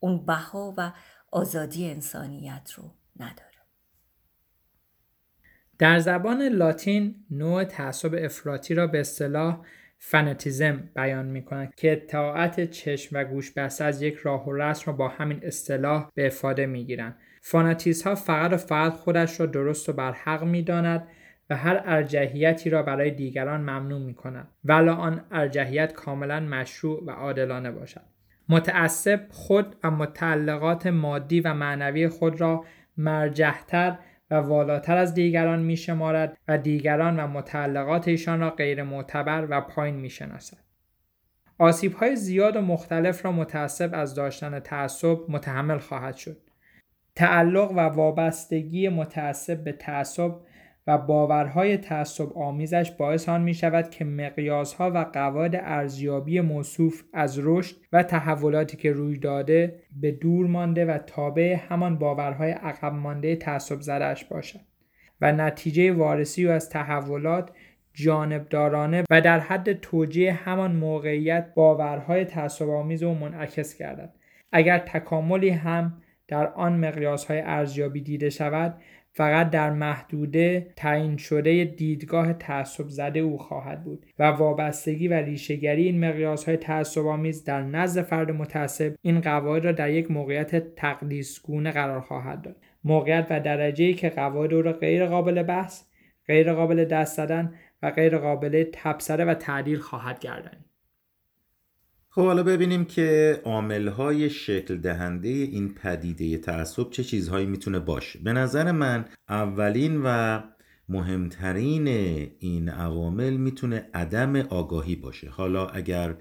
اون 0.00 0.26
بها 0.26 0.74
و 0.76 0.92
آزادی 1.32 1.90
انسانیت 1.90 2.72
رو 2.76 2.90
نداره. 3.20 3.53
در 5.78 5.98
زبان 5.98 6.42
لاتین 6.42 7.14
نوع 7.30 7.64
تعصب 7.64 8.14
افراطی 8.18 8.74
را 8.74 8.86
به 8.86 9.00
اصطلاح 9.00 9.60
فنتیزم 9.98 10.90
بیان 10.96 11.26
می 11.26 11.44
کند 11.44 11.74
که 11.74 11.92
اطاعت 11.92 12.70
چشم 12.70 13.16
و 13.16 13.24
گوش 13.24 13.52
بسته 13.52 13.84
از 13.84 14.02
یک 14.02 14.14
راه 14.14 14.48
و 14.48 14.52
رسم 14.52 14.82
را 14.86 14.92
با 14.92 15.08
همین 15.08 15.40
اصطلاح 15.42 16.10
به 16.14 16.26
افاده 16.26 16.66
می 16.66 16.84
گیرند. 16.84 17.16
فاناتیست 17.42 18.06
ها 18.06 18.14
فقط 18.14 18.52
و 18.52 18.56
فقط 18.56 18.92
خودش 18.92 19.40
را 19.40 19.46
درست 19.46 19.88
و 19.88 19.92
برحق 19.92 20.44
می 20.44 20.62
داند 20.62 21.08
و 21.50 21.56
هر 21.56 21.82
ارجحیتی 21.84 22.70
را 22.70 22.82
برای 22.82 23.10
دیگران 23.10 23.60
ممنوع 23.60 24.00
می 24.00 24.14
کند 24.14 24.48
ولا 24.64 24.94
آن 24.94 25.24
ارجحیت 25.30 25.92
کاملا 25.92 26.40
مشروع 26.40 27.04
و 27.04 27.10
عادلانه 27.10 27.70
باشد. 27.70 28.04
متعصب 28.48 29.20
خود 29.30 29.76
و 29.84 29.90
متعلقات 29.90 30.86
مادی 30.86 31.40
و 31.40 31.54
معنوی 31.54 32.08
خود 32.08 32.40
را 32.40 32.64
مرجحتر 32.96 33.98
والاتر 34.42 34.96
از 34.96 35.14
دیگران 35.14 35.62
می 35.62 35.76
شمارد 35.76 36.38
و 36.48 36.58
دیگران 36.58 37.20
و 37.20 37.26
متعلقات 37.26 38.08
ایشان 38.08 38.40
را 38.40 38.50
غیر 38.50 38.82
معتبر 38.82 39.46
و 39.50 39.60
پایین 39.60 39.94
می 39.94 40.10
شناسد. 40.10 40.58
آسیب 41.58 41.92
های 41.92 42.16
زیاد 42.16 42.56
و 42.56 42.60
مختلف 42.60 43.24
را 43.24 43.32
متعصب 43.32 43.90
از 43.92 44.14
داشتن 44.14 44.60
تعصب 44.60 45.18
متحمل 45.28 45.78
خواهد 45.78 46.16
شد. 46.16 46.36
تعلق 47.14 47.70
و 47.70 47.80
وابستگی 47.80 48.88
متعصب 48.88 49.64
به 49.64 49.72
تعصب 49.72 50.34
و 50.86 50.98
باورهای 50.98 51.76
تعصب 51.76 52.38
آمیزش 52.38 52.90
باعث 52.90 53.28
آن 53.28 53.42
می 53.42 53.54
شود 53.54 53.90
که 53.90 54.04
مقیاسها 54.04 54.90
و 54.90 54.98
قواعد 55.12 55.56
ارزیابی 55.56 56.40
موصوف 56.40 57.02
از 57.12 57.38
رشد 57.42 57.76
و 57.92 58.02
تحولاتی 58.02 58.76
که 58.76 58.92
روی 58.92 59.18
داده 59.18 59.82
به 60.00 60.10
دور 60.12 60.46
مانده 60.46 60.84
و 60.84 60.98
تابع 60.98 61.56
همان 61.68 61.98
باورهای 61.98 62.50
عقب 62.50 62.92
مانده 62.92 63.36
تعصب 63.36 63.80
زدهش 63.80 64.24
باشد 64.24 64.60
و 65.20 65.32
نتیجه 65.32 65.92
وارسی 65.92 66.46
و 66.46 66.50
از 66.50 66.70
تحولات 66.70 67.50
جانبدارانه 67.92 69.04
و 69.10 69.20
در 69.20 69.40
حد 69.40 69.72
توجیه 69.72 70.32
همان 70.32 70.76
موقعیت 70.76 71.54
باورهای 71.54 72.24
تعصب 72.24 72.68
آمیز 72.68 73.02
و 73.02 73.14
منعکس 73.14 73.78
گردد. 73.78 74.14
اگر 74.52 74.78
تکاملی 74.78 75.50
هم 75.50 76.02
در 76.28 76.46
آن 76.46 76.86
مقیاس 76.86 77.24
های 77.24 77.40
ارزیابی 77.40 78.00
دیده 78.00 78.30
شود 78.30 78.74
فقط 79.16 79.50
در 79.50 79.70
محدوده 79.70 80.72
تعیین 80.76 81.16
شده 81.16 81.64
دیدگاه 81.64 82.32
تعصب 82.32 82.88
زده 82.88 83.20
او 83.20 83.38
خواهد 83.38 83.84
بود 83.84 84.06
و 84.18 84.24
وابستگی 84.24 85.08
و 85.08 85.14
ریشهگری 85.14 85.84
این 85.84 86.04
مقیاس 86.08 86.44
های 86.44 86.56
تعصب 86.56 87.06
آمیز 87.06 87.44
در 87.44 87.62
نزد 87.62 88.02
فرد 88.02 88.30
متعصب 88.30 88.94
این 89.02 89.20
قواعد 89.20 89.64
را 89.64 89.72
در 89.72 89.90
یک 89.90 90.10
موقعیت 90.10 90.74
تقدیسگونه 90.74 91.70
قرار 91.70 92.00
خواهد 92.00 92.42
داد. 92.42 92.56
موقعیت 92.84 93.26
و 93.30 93.40
درجه 93.40 93.84
ای 93.84 93.94
که 93.94 94.08
قواعد 94.08 94.54
او 94.54 94.62
را 94.62 94.72
غیر 94.72 95.06
قابل 95.06 95.42
بحث 95.42 95.84
غیر 96.26 96.52
قابل 96.52 96.84
دست 96.84 97.16
زدن 97.16 97.54
و 97.82 97.90
غیر 97.90 98.18
قابل 98.18 98.64
تبصره 98.72 99.24
و 99.24 99.34
تعدیل 99.34 99.78
خواهد 99.78 100.18
گردانید. 100.18 100.73
خب 102.14 102.22
حالا 102.24 102.42
ببینیم 102.42 102.84
که 102.84 103.40
عاملهای 103.44 104.30
شکل 104.30 104.76
دهنده 104.76 105.28
این 105.28 105.74
پدیده 105.74 106.38
تعصب 106.38 106.90
چه 106.90 107.04
چیزهایی 107.04 107.46
می‌تونه 107.46 107.78
باشه. 107.78 108.18
به 108.18 108.32
نظر 108.32 108.72
من 108.72 109.04
اولین 109.28 110.02
و 110.04 110.40
مهمترین 110.88 111.88
این 112.38 112.68
عوامل 112.68 113.36
می‌تونه 113.36 113.88
عدم 113.94 114.36
آگاهی 114.36 114.96
باشه. 114.96 115.28
حالا 115.28 115.66
اگر 115.66 116.14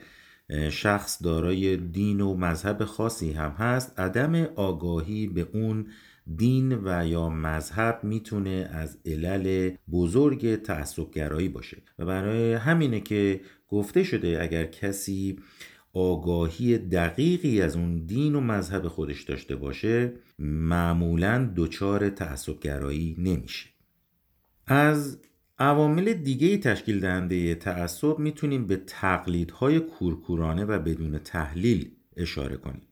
شخص 0.69 1.23
دارای 1.23 1.77
دین 1.77 2.21
و 2.21 2.37
مذهب 2.37 2.85
خاصی 2.85 3.31
هم 3.31 3.51
هست 3.51 3.99
عدم 3.99 4.35
آگاهی 4.55 5.27
به 5.27 5.47
اون 5.53 5.87
دین 6.35 6.73
و 6.83 7.07
یا 7.07 7.29
مذهب 7.29 7.99
می‌تونه 8.03 8.69
از 8.73 8.97
علل 9.05 9.71
بزرگ 9.91 10.55
تعصبگرایی 10.55 11.49
باشه. 11.49 11.77
و 11.99 12.05
برای 12.05 12.53
همینه 12.53 12.99
که 12.99 13.41
گفته 13.67 14.03
شده 14.03 14.39
اگر 14.41 14.65
کسی 14.65 15.39
آگاهی 15.93 16.77
دقیقی 16.77 17.61
از 17.61 17.75
اون 17.75 18.05
دین 18.05 18.35
و 18.35 18.39
مذهب 18.39 18.87
خودش 18.87 19.23
داشته 19.23 19.55
باشه 19.55 20.13
معمولا 20.39 21.53
دچار 21.55 22.09
تعصبگرایی 22.09 23.15
نمیشه. 23.19 23.69
از 24.67 25.19
عوامل 25.59 26.13
دیگه 26.13 26.57
تشکیل 26.57 26.99
دهنده 26.99 27.55
تعصب 27.55 28.19
می‌تونیم 28.19 28.67
به 28.67 28.75
تقلیدهای 28.75 29.79
کورکورانه 29.79 30.65
و 30.65 30.79
بدون 30.79 31.17
تحلیل 31.17 31.91
اشاره 32.17 32.57
کنیم. 32.57 32.87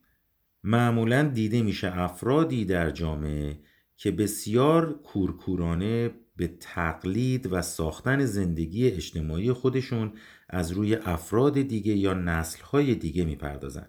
معمولا 0.63 1.23
دیده 1.23 1.61
میشه 1.61 1.99
افرادی 1.99 2.65
در 2.65 2.91
جامعه 2.91 3.59
که 3.97 4.11
بسیار 4.11 4.93
کورکورانه 4.93 6.11
به 6.35 6.47
تقلید 6.59 7.47
و 7.53 7.61
ساختن 7.61 8.25
زندگی 8.25 8.87
اجتماعی 8.87 9.53
خودشون 9.53 10.11
از 10.51 10.71
روی 10.71 10.95
افراد 10.95 11.61
دیگه 11.61 11.93
یا 11.93 12.13
نسلهای 12.13 12.95
دیگه 12.95 13.25
می‌پردازن 13.25 13.87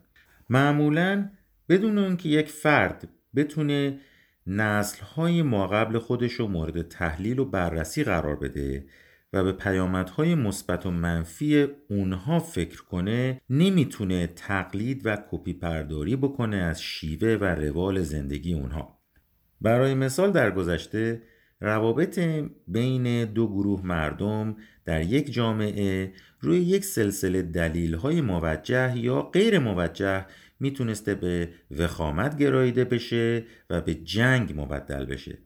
معمولا 0.51 1.31
بدون 1.69 1.99
اونکه 1.99 2.29
یک 2.29 2.49
فرد 2.49 3.09
بتونه 3.37 3.99
نسلهای 4.47 5.43
ماقبل 5.43 5.99
خودش 5.99 6.33
رو 6.33 6.49
مورد 6.49 6.89
تحلیل 6.89 7.39
و 7.39 7.45
بررسی 7.45 8.05
قرار 8.05 8.37
بده 8.37 8.87
و 9.33 9.45
به 9.45 9.53
پیامدهای 9.53 10.35
مثبت 10.35 10.87
و 10.87 10.91
منفی 10.91 11.69
اونها 11.91 12.39
فکر 12.39 12.83
کنه 12.83 13.41
نمی‌تونه 13.51 14.27
تقلید 14.27 15.07
و 15.07 15.17
کپی 15.31 15.53
پرداری 15.53 16.17
بکنه 16.17 16.57
از 16.57 16.83
شیوه 16.83 17.29
و 17.41 17.45
روال 17.45 18.03
زندگی 18.03 18.55
اونها. 18.55 18.99
برای 19.61 19.95
مثال 19.95 20.33
در 20.33 20.51
گذشته 20.51 21.23
روابط 21.61 22.21
بین 22.69 23.25
دو 23.25 23.49
گروه 23.49 23.87
مردم 23.87 24.57
در 24.85 25.03
یک 25.03 25.33
جامعه 25.33 26.13
روی 26.43 26.59
یک 26.59 26.85
سلسله 26.85 27.43
دلیل 27.43 27.95
های 27.95 28.21
موجه 28.21 28.99
یا 28.99 29.23
غیر 29.23 29.59
موجه 29.59 30.27
می‌تونسته 30.61 31.15
به 31.15 31.49
وخامت 31.71 32.39
گراییده 32.39 32.85
بشه 32.85 33.45
و 33.71 33.81
به 33.81 33.95
جنگ 33.95 34.61
مبدل 34.61 35.05
بشه. 35.05 35.39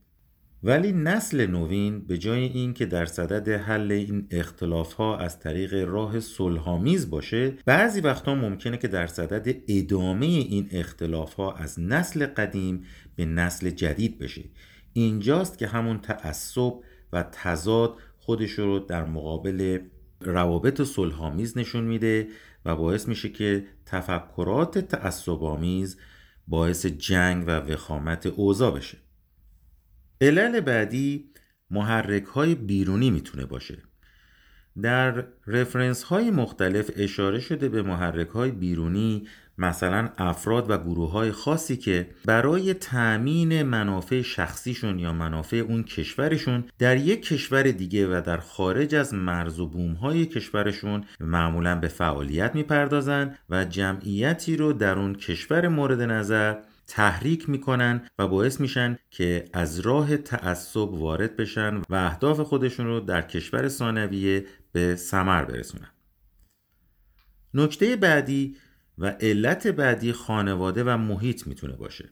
ولی 0.63 0.93
نسل 0.93 1.47
نوین 1.47 2.07
به 2.07 2.19
جای 2.19 2.45
اینکه 2.45 2.87
در 2.87 3.07
صدد 3.07 3.49
حل 3.49 3.93
این 3.93 4.27
اختلاف 4.31 4.93
ها 4.93 5.19
از 5.19 5.41
طریق 5.41 5.75
راه 5.75 6.21
صلحآمیز 6.21 7.11
باشه 7.11 7.53
بعضی 7.67 8.01
وقتها 8.01 8.35
ممکنه 8.35 8.77
که 8.77 8.89
در 8.89 9.07
صدد 9.07 9.55
ادامه 9.69 10.27
این 10.27 10.69
اختلاف 10.73 11.35
ها 11.35 11.53
از 11.53 11.81
نسل 11.81 12.27
قدیم 12.27 12.85
به 13.17 13.25
نسل 13.25 13.71
جدید 13.71 14.19
بشه. 14.19 14.45
اینجاست 14.93 15.59
که 15.59 15.67
همون 15.67 16.01
تعصب 16.01 16.73
و 17.13 17.23
تضاد 17.33 17.95
خودش 18.19 18.51
رو 18.51 18.79
در 18.79 19.05
مقابل 19.05 19.79
روابط 20.21 20.83
صلحآمیز 20.83 21.59
نشون 21.59 21.85
میده 21.85 22.29
و 22.65 22.77
باعث 22.77 23.09
میشه 23.09 23.29
که 23.29 23.67
تفکرات 23.87 24.79
تعصبآمیز 24.79 25.97
باعث 26.49 26.87
جنگ 26.87 27.45
و 27.47 27.51
وخامت 27.51 28.27
اوضاع 28.27 28.77
بشه. 28.77 28.99
علل 30.21 30.61
بعدی 30.61 31.31
محرک 31.71 32.25
های 32.25 32.55
بیرونی 32.55 33.11
می‌تونه 33.11 33.47
باشه. 33.47 33.79
در 34.83 35.27
رفرنس 35.47 36.03
های 36.03 36.31
مختلف 36.31 36.91
اشاره 36.97 37.41
شده 37.41 37.69
به 37.69 37.83
محرک 37.83 38.29
های 38.29 38.51
بیرونی 38.51 39.29
مثلا 39.59 40.09
افراد 40.19 40.71
و 40.71 40.79
گروه 40.79 41.11
های 41.11 41.33
خاصی 41.33 41.77
که 41.77 42.11
برای 42.25 42.75
تأمین 42.75 43.63
منافع 43.63 44.23
شخصیشون 44.23 44.99
یا 44.99 45.13
منافع 45.13 45.57
اون 45.57 45.83
کشورشون 45.83 46.65
در 46.79 46.97
یک 46.97 47.23
کشور 47.23 47.63
دیگه 47.63 48.07
و 48.07 48.21
در 48.21 48.37
خارج 48.37 48.95
از 48.95 49.15
مرز 49.15 49.61
و 49.61 49.69
بوم 49.69 49.93
های 49.93 50.27
کشورشون 50.27 51.05
معمولا 51.21 51.75
به 51.75 51.89
فعالیت 51.89 52.55
می‌پردازن 52.55 53.39
و 53.51 53.65
جمعیتی 53.65 54.57
رو 54.57 54.73
در 54.73 54.99
اون 54.99 55.15
کشور 55.15 55.69
مورد 55.69 56.01
نظر 56.03 56.55
تحریک 56.87 57.49
می‌کنن 57.49 58.01
و 58.19 58.29
باعث 58.29 58.61
میشن 58.61 58.99
که 59.11 59.45
از 59.53 59.81
راه 59.81 60.17
تعصب 60.17 60.95
وارد 60.95 61.37
بشن 61.37 61.77
و 61.77 61.95
اهداف 61.95 62.41
خودشون 62.41 62.87
رو 62.87 63.01
در 63.01 63.23
کشور 63.23 63.69
ثانویه 63.69 64.47
به 64.73 64.97
ثمر 64.97 65.45
برسونن. 65.45 65.91
نکته 67.55 67.97
بعدی 67.97 68.57
و 68.99 69.07
علت 69.21 69.67
بعدی 69.67 70.13
خانواده 70.13 70.85
و 70.85 70.97
محیط 70.97 71.47
می‌تونه 71.47 71.77
باشه. 71.77 72.09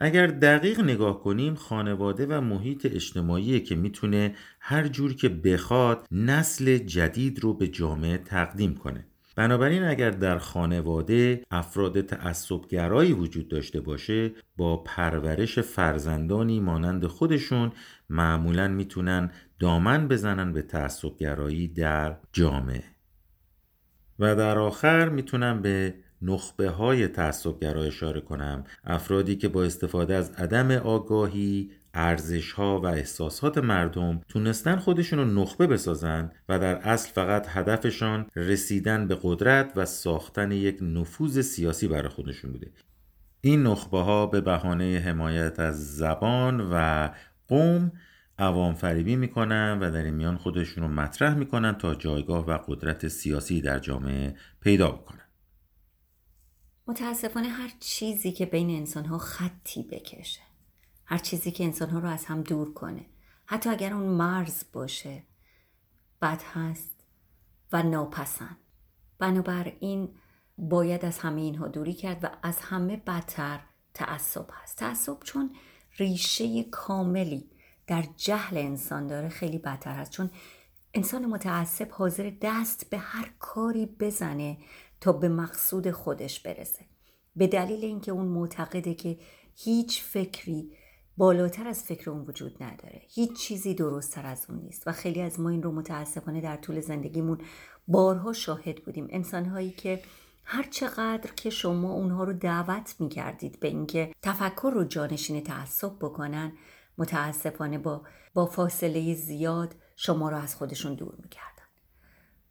اگر 0.00 0.26
دقیق 0.26 0.80
نگاه 0.80 1.22
کنیم 1.22 1.54
خانواده 1.54 2.26
و 2.26 2.40
محیط 2.40 2.86
اجتماعی 2.86 3.60
که 3.60 3.74
می‌تونه 3.74 4.34
هر 4.60 4.88
جور 4.88 5.14
که 5.14 5.28
بخواد 5.28 6.06
نسل 6.10 6.78
جدید 6.78 7.40
رو 7.40 7.54
به 7.54 7.68
جامعه 7.68 8.18
تقدیم 8.18 8.74
کنه. 8.74 9.06
بنابراین 9.36 9.82
اگر 9.82 10.10
در 10.10 10.38
خانواده 10.38 11.42
افراد 11.50 12.00
تعصبگرایی 12.00 13.12
وجود 13.12 13.48
داشته 13.48 13.80
باشه 13.80 14.32
با 14.56 14.76
پرورش 14.76 15.58
فرزندانی 15.58 16.60
مانند 16.60 17.06
خودشون 17.06 17.72
معمولا 18.10 18.68
می‌تونن 18.68 19.30
دامن 19.58 20.08
بزنن 20.08 20.52
به 20.52 20.62
تعصبگرایی 20.62 21.68
در 21.68 22.16
جامعه. 22.32 22.84
و 24.18 24.36
در 24.36 24.58
آخر 24.58 25.08
می‌تونم 25.08 25.62
به 25.62 25.94
نخبه 26.22 26.70
های 26.70 27.08
تعصبگرا 27.08 27.82
اشاره 27.82 28.20
کنم. 28.20 28.64
افرادی 28.84 29.36
که 29.36 29.48
با 29.48 29.64
استفاده 29.64 30.14
از 30.14 30.30
عدم 30.30 30.70
آگاهی 30.70 31.70
ارزش 31.94 32.52
ها 32.52 32.80
و 32.80 32.86
احساسات 32.86 33.58
مردم 33.58 34.20
تونستن 34.28 34.76
خودشون 34.76 35.18
رو 35.18 35.24
نخبه 35.24 35.66
بسازن 35.66 36.30
و 36.48 36.58
در 36.58 36.74
اصل 36.76 37.12
فقط 37.12 37.46
هدفشان 37.48 38.26
رسیدن 38.36 39.08
به 39.08 39.18
قدرت 39.22 39.72
و 39.76 39.84
ساختن 39.84 40.52
یک 40.52 40.78
نفوذ 40.82 41.40
سیاسی 41.40 41.88
برای 41.88 42.08
خودشون 42.08 42.52
بوده. 42.52 42.70
این 43.40 43.62
نخبه 43.62 43.98
ها 43.98 44.26
به 44.26 44.40
بهانه 44.40 45.02
حمایت 45.04 45.60
از 45.60 45.96
زبان 45.96 46.68
و 46.72 47.08
قوم 47.48 47.92
عوام 48.38 48.74
فریبی 48.74 49.16
می‌کنن 49.16 49.78
و 49.80 49.90
در 49.90 50.02
این 50.02 50.14
میان 50.14 50.36
خودشون 50.36 50.84
رو 50.84 50.90
مطرح 50.90 51.34
می‌کنن 51.34 51.72
تا 51.72 51.94
جایگاه 51.94 52.46
و 52.46 52.58
قدرت 52.66 53.08
سیاسی 53.08 53.60
در 53.60 53.78
جامعه 53.78 54.34
پیدا 54.60 54.90
بکنن. 54.90 55.25
متاسفانه 56.88 57.48
هر 57.48 57.72
چیزی 57.80 58.32
که 58.32 58.46
بین 58.46 58.70
انسان 58.70 59.04
ها 59.04 59.18
خطی 59.18 59.82
بکشه 59.82 60.40
هر 61.04 61.18
چیزی 61.18 61.50
که 61.50 61.64
انسان 61.64 61.90
ها 61.90 61.98
رو 61.98 62.08
از 62.08 62.24
هم 62.24 62.42
دور 62.42 62.74
کنه 62.74 63.06
حتی 63.46 63.70
اگر 63.70 63.92
اون 63.92 64.06
مرز 64.06 64.64
باشه 64.72 65.22
بد 66.22 66.42
هست 66.42 67.04
و 67.72 67.82
ناپسند. 67.82 68.56
بنابراین 69.18 70.08
باید 70.58 71.04
از 71.04 71.18
همه 71.18 71.40
اینها 71.40 71.68
دوری 71.68 71.92
کرد 71.92 72.24
و 72.24 72.28
از 72.42 72.60
همه 72.60 72.96
بدتر 72.96 73.60
تعصب 73.94 74.46
هست. 74.52 74.78
تعصب 74.78 75.22
چون 75.24 75.50
ریشه 75.98 76.64
کاملی 76.64 77.50
در 77.86 78.04
جهل 78.16 78.58
انسان 78.58 79.06
داره 79.06 79.28
خیلی 79.28 79.58
بدتر 79.58 79.94
هست. 79.94 80.10
چون 80.10 80.30
انسان 80.94 81.26
متعصب 81.26 81.90
حاضر 81.90 82.32
دست 82.40 82.90
به 82.90 82.98
هر 82.98 83.32
کاری 83.38 83.86
بزنه 83.86 84.58
تا 85.00 85.12
به 85.12 85.28
مقصود 85.28 85.90
خودش 85.90 86.40
برسه. 86.40 86.84
به 87.36 87.46
دلیل 87.46 87.84
اینکه 87.84 88.12
اون 88.12 88.26
معتقده 88.26 88.94
که 88.94 89.18
هیچ 89.54 90.02
فکری 90.02 90.72
بالاتر 91.16 91.68
از 91.68 91.82
فکر 91.82 92.10
اون 92.10 92.24
وجود 92.28 92.62
نداره. 92.62 93.02
هیچ 93.08 93.32
چیزی 93.32 93.74
درستتر 93.74 94.26
از 94.26 94.46
اون 94.48 94.58
نیست 94.58 94.88
و 94.88 94.92
خیلی 94.92 95.20
از 95.20 95.40
ما 95.40 95.48
این 95.48 95.62
رو 95.62 95.72
متاسفانه 95.72 96.40
در 96.40 96.56
طول 96.56 96.80
زندگیمون 96.80 97.38
بارها 97.88 98.32
شاهد 98.32 98.84
بودیم. 98.84 99.06
انسانهایی 99.10 99.70
که 99.70 100.02
هر 100.44 100.62
چقدر 100.70 101.30
که 101.36 101.50
شما 101.50 101.92
اونها 101.92 102.24
رو 102.24 102.32
دعوت 102.32 102.94
می 102.98 103.08
کردید 103.08 103.60
به 103.60 103.68
اینکه 103.68 104.12
تفکر 104.22 104.70
رو 104.74 104.84
جانشین 104.84 105.42
تعصب 105.42 105.92
بکنن 106.00 106.52
متاسفانه 106.98 107.78
با 107.78 108.02
با 108.34 108.46
فاصله 108.46 109.14
زیاد 109.14 109.74
شما 109.96 110.30
رو 110.30 110.36
از 110.36 110.54
خودشون 110.54 110.94
دور 110.94 111.14
می‌کردن 111.22 111.55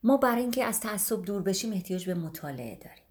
ما 0.06 0.18
برای 0.18 0.42
اینکه 0.42 0.64
از 0.64 0.80
تعصب 0.80 1.22
دور 1.22 1.42
بشیم 1.42 1.74
احتیاج 1.74 2.06
به 2.06 2.14
مطالعه 2.14 2.76
داریم. 2.76 3.04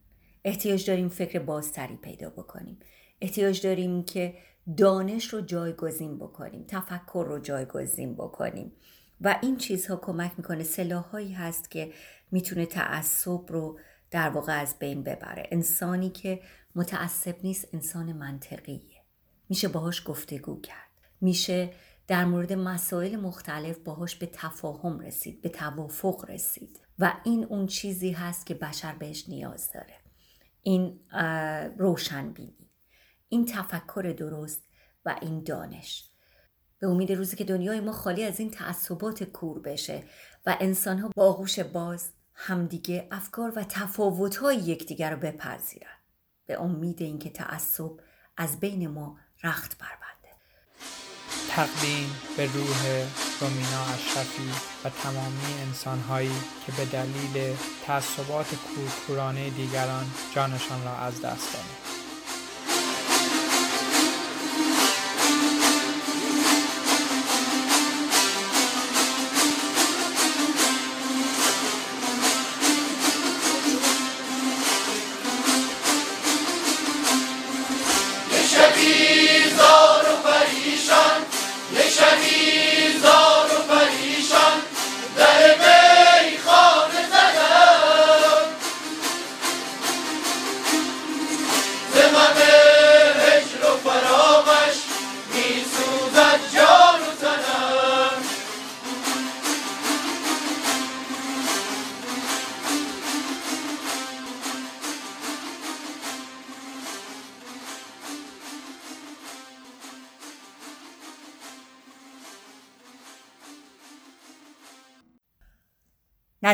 احتیاج 0.45 0.87
داریم 0.87 1.09
فکر 1.09 1.39
بازتری 1.39 1.97
پیدا 1.97 2.31
بکنیم. 2.31 2.79
احتیاج 3.21 3.63
داریم 3.63 4.05
که 4.05 4.35
دانش 4.77 5.27
رو 5.27 5.41
جایگزین 5.41 6.19
بکنیم 6.19 6.65
تفکر 6.69 7.27
رو 7.29 7.39
جایگزین 7.39 8.15
بکنیم. 8.15 8.73
و 9.21 9.39
این 9.43 9.57
چیزها 9.57 9.97
کمک 9.97 10.33
می‌کنه. 10.37 10.63
سلاحهایی 10.63 11.33
هست 11.33 11.71
که 11.71 11.93
می‌تونه 12.31 12.67
تعصب 12.67 13.41
رو 13.49 13.79
در 14.11 14.31
واقع 14.31 14.61
از 14.61 14.79
بین 14.79 15.03
ببره. 15.03 15.49
انسانی 15.51 16.11
که 16.11 16.41
متعصب 16.75 17.37
نیست 17.43 17.69
انسان 17.73 18.13
منطقیه. 18.13 19.03
میشه 19.49 19.69
باهاش 19.69 20.03
گفتگو 20.07 20.61
کرد. 20.61 20.91
میشه 21.21 21.73
در 22.07 22.25
مورد 22.25 22.53
مسائل 22.53 23.17
مختلف 23.17 23.79
باهاش 23.79 24.17
به 24.17 24.27
تفاهم 24.33 25.01
رسید 25.01 25.43
به 25.43 25.49
توافق 25.49 26.31
رسید. 26.31 26.84
و 26.99 27.13
این 27.25 27.45
اون 27.45 27.67
چیزی 27.67 28.11
هست 28.11 28.47
که 28.47 28.55
بشر 28.55 28.95
بهش 28.95 29.29
نیاز 29.29 29.71
داره. 29.73 29.95
این 30.63 31.01
روشنبینی. 31.79 32.71
این 33.29 33.47
تفکر 33.47 34.15
درست 34.19 34.63
و 35.05 35.17
این 35.23 35.45
دانش. 35.45 36.11
به 36.79 36.87
امید 36.87 37.13
روزی 37.13 37.37
که 37.37 37.45
دنیای 37.45 37.81
ما 37.81 37.93
خالی 37.93 38.25
از 38.25 38.41
این 38.41 38.51
تعصبات 38.51 39.25
کور 39.25 39.61
بشه 39.61 40.03
و 40.47 40.57
انسان 40.61 40.99
ها 40.99 41.11
با 41.17 41.25
آغوش 41.29 41.59
باز 41.61 42.13
همدیگه 42.35 43.09
افکار 43.11 43.53
و 43.57 43.65
تفاوت 43.65 44.37
های 44.37 44.57
یکدیگر 44.57 45.11
رو 45.11 45.17
بپذیرن. 45.17 45.97
به 46.47 46.61
امید 46.61 47.03
اینکه 47.03 47.31
تعصب 47.31 47.91
از 48.37 48.61
بین 48.61 48.89
ما 48.89 49.19
رخت 49.43 49.79
بربند 49.79 50.04
تقدیم 51.55 52.17
به 52.37 52.47
روح 52.47 53.07
رومینا 53.41 53.85
اشرفی 53.95 54.51
و 54.85 54.89
تمامی 55.03 55.63
انسانهایی 55.69 56.35
که 56.67 56.73
به 56.73 56.85
دلیل 56.85 57.57
تعصبات 57.87 58.47
کورکورانه 58.55 59.51
دیگران 59.51 60.05
جانشان 60.35 60.85
را 60.85 60.97
از 60.97 61.15
دست 61.15 61.53
دادند. 61.53 62.04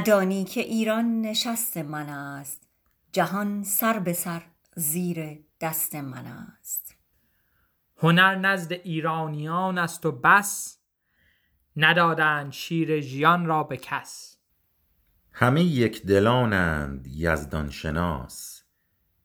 ندانی 0.01 0.45
که 0.45 0.61
ایران 0.61 1.21
نشست 1.21 1.77
من 1.77 2.09
است. 2.09 2.63
جهان 3.13 3.63
سر 3.63 3.99
به 3.99 4.13
سر 4.13 4.43
زیر 4.77 5.39
دست 5.61 5.95
من 5.95 6.27
است. 6.27 6.97
هنر 7.97 8.35
نزد 8.35 8.73
ایرانیان 8.73 9.79
است 9.79 10.07
و 10.07 10.13
بس 10.13 10.79
ندادند 11.77 12.53
شیر 12.53 13.01
ژیان 13.01 13.47
را 13.47 13.63
به 13.63 13.77
کس. 13.77 14.37
همه 15.33 15.63
یک 15.63 16.07
دلانند 16.07 17.07
یزدان 17.07 17.71
شناس 17.71 18.63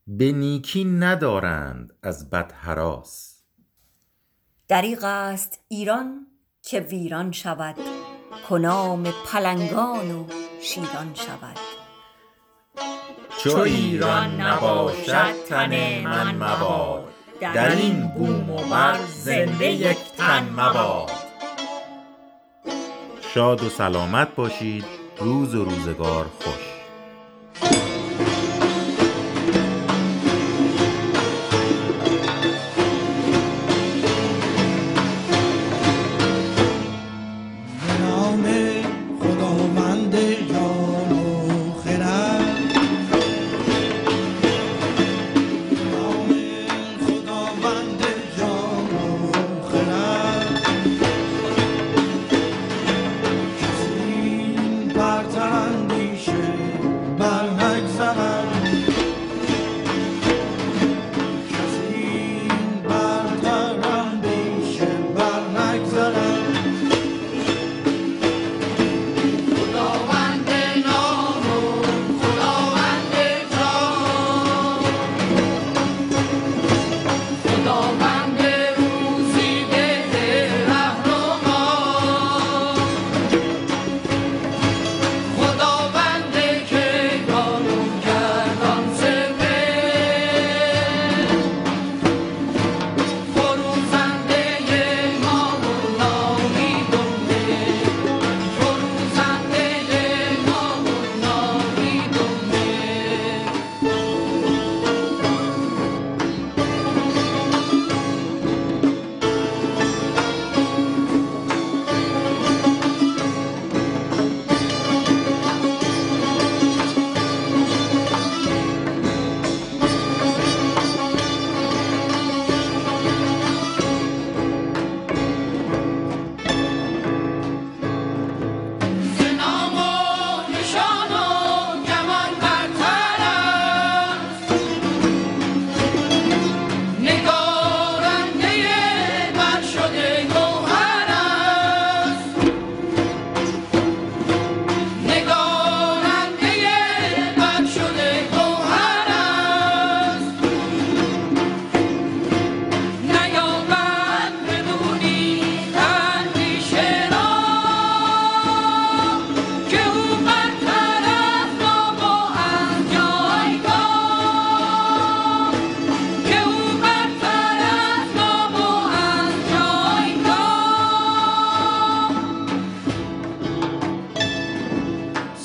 به 0.07 0.31
نیکی 0.31 0.83
ندارند 0.83 1.93
از 2.03 2.29
بد 2.29 2.53
هراس 2.55 3.43
دریغ 4.67 5.03
است 5.03 5.63
ایران 5.67 6.27
که 6.61 6.79
ویران 6.79 7.31
شود. 7.31 7.94
کنام 8.49 9.03
پلنگان 9.03 10.11
و 10.11 10.25
شیران 10.61 11.13
شود. 11.13 11.59
چو 13.37 13.57
ایران 13.57 14.41
نباشد 14.41 15.43
تن 15.49 16.01
من 16.03 16.35
مباد. 16.35 17.13
در 17.39 17.75
این 17.75 18.07
بوم 18.07 18.49
و 18.49 18.57
بر 18.57 18.97
زنده 19.07 19.71
یک 19.71 19.97
تن 20.17 20.49
مباد. 20.49 21.11
شاد 23.33 23.63
و 23.63 23.69
سلامت 23.69 24.35
باشید. 24.35 24.85
روز 25.19 25.55
و 25.55 25.65
روزگار 25.65 26.25
خوش. 26.39 26.64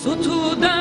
Sutudan 0.01 0.80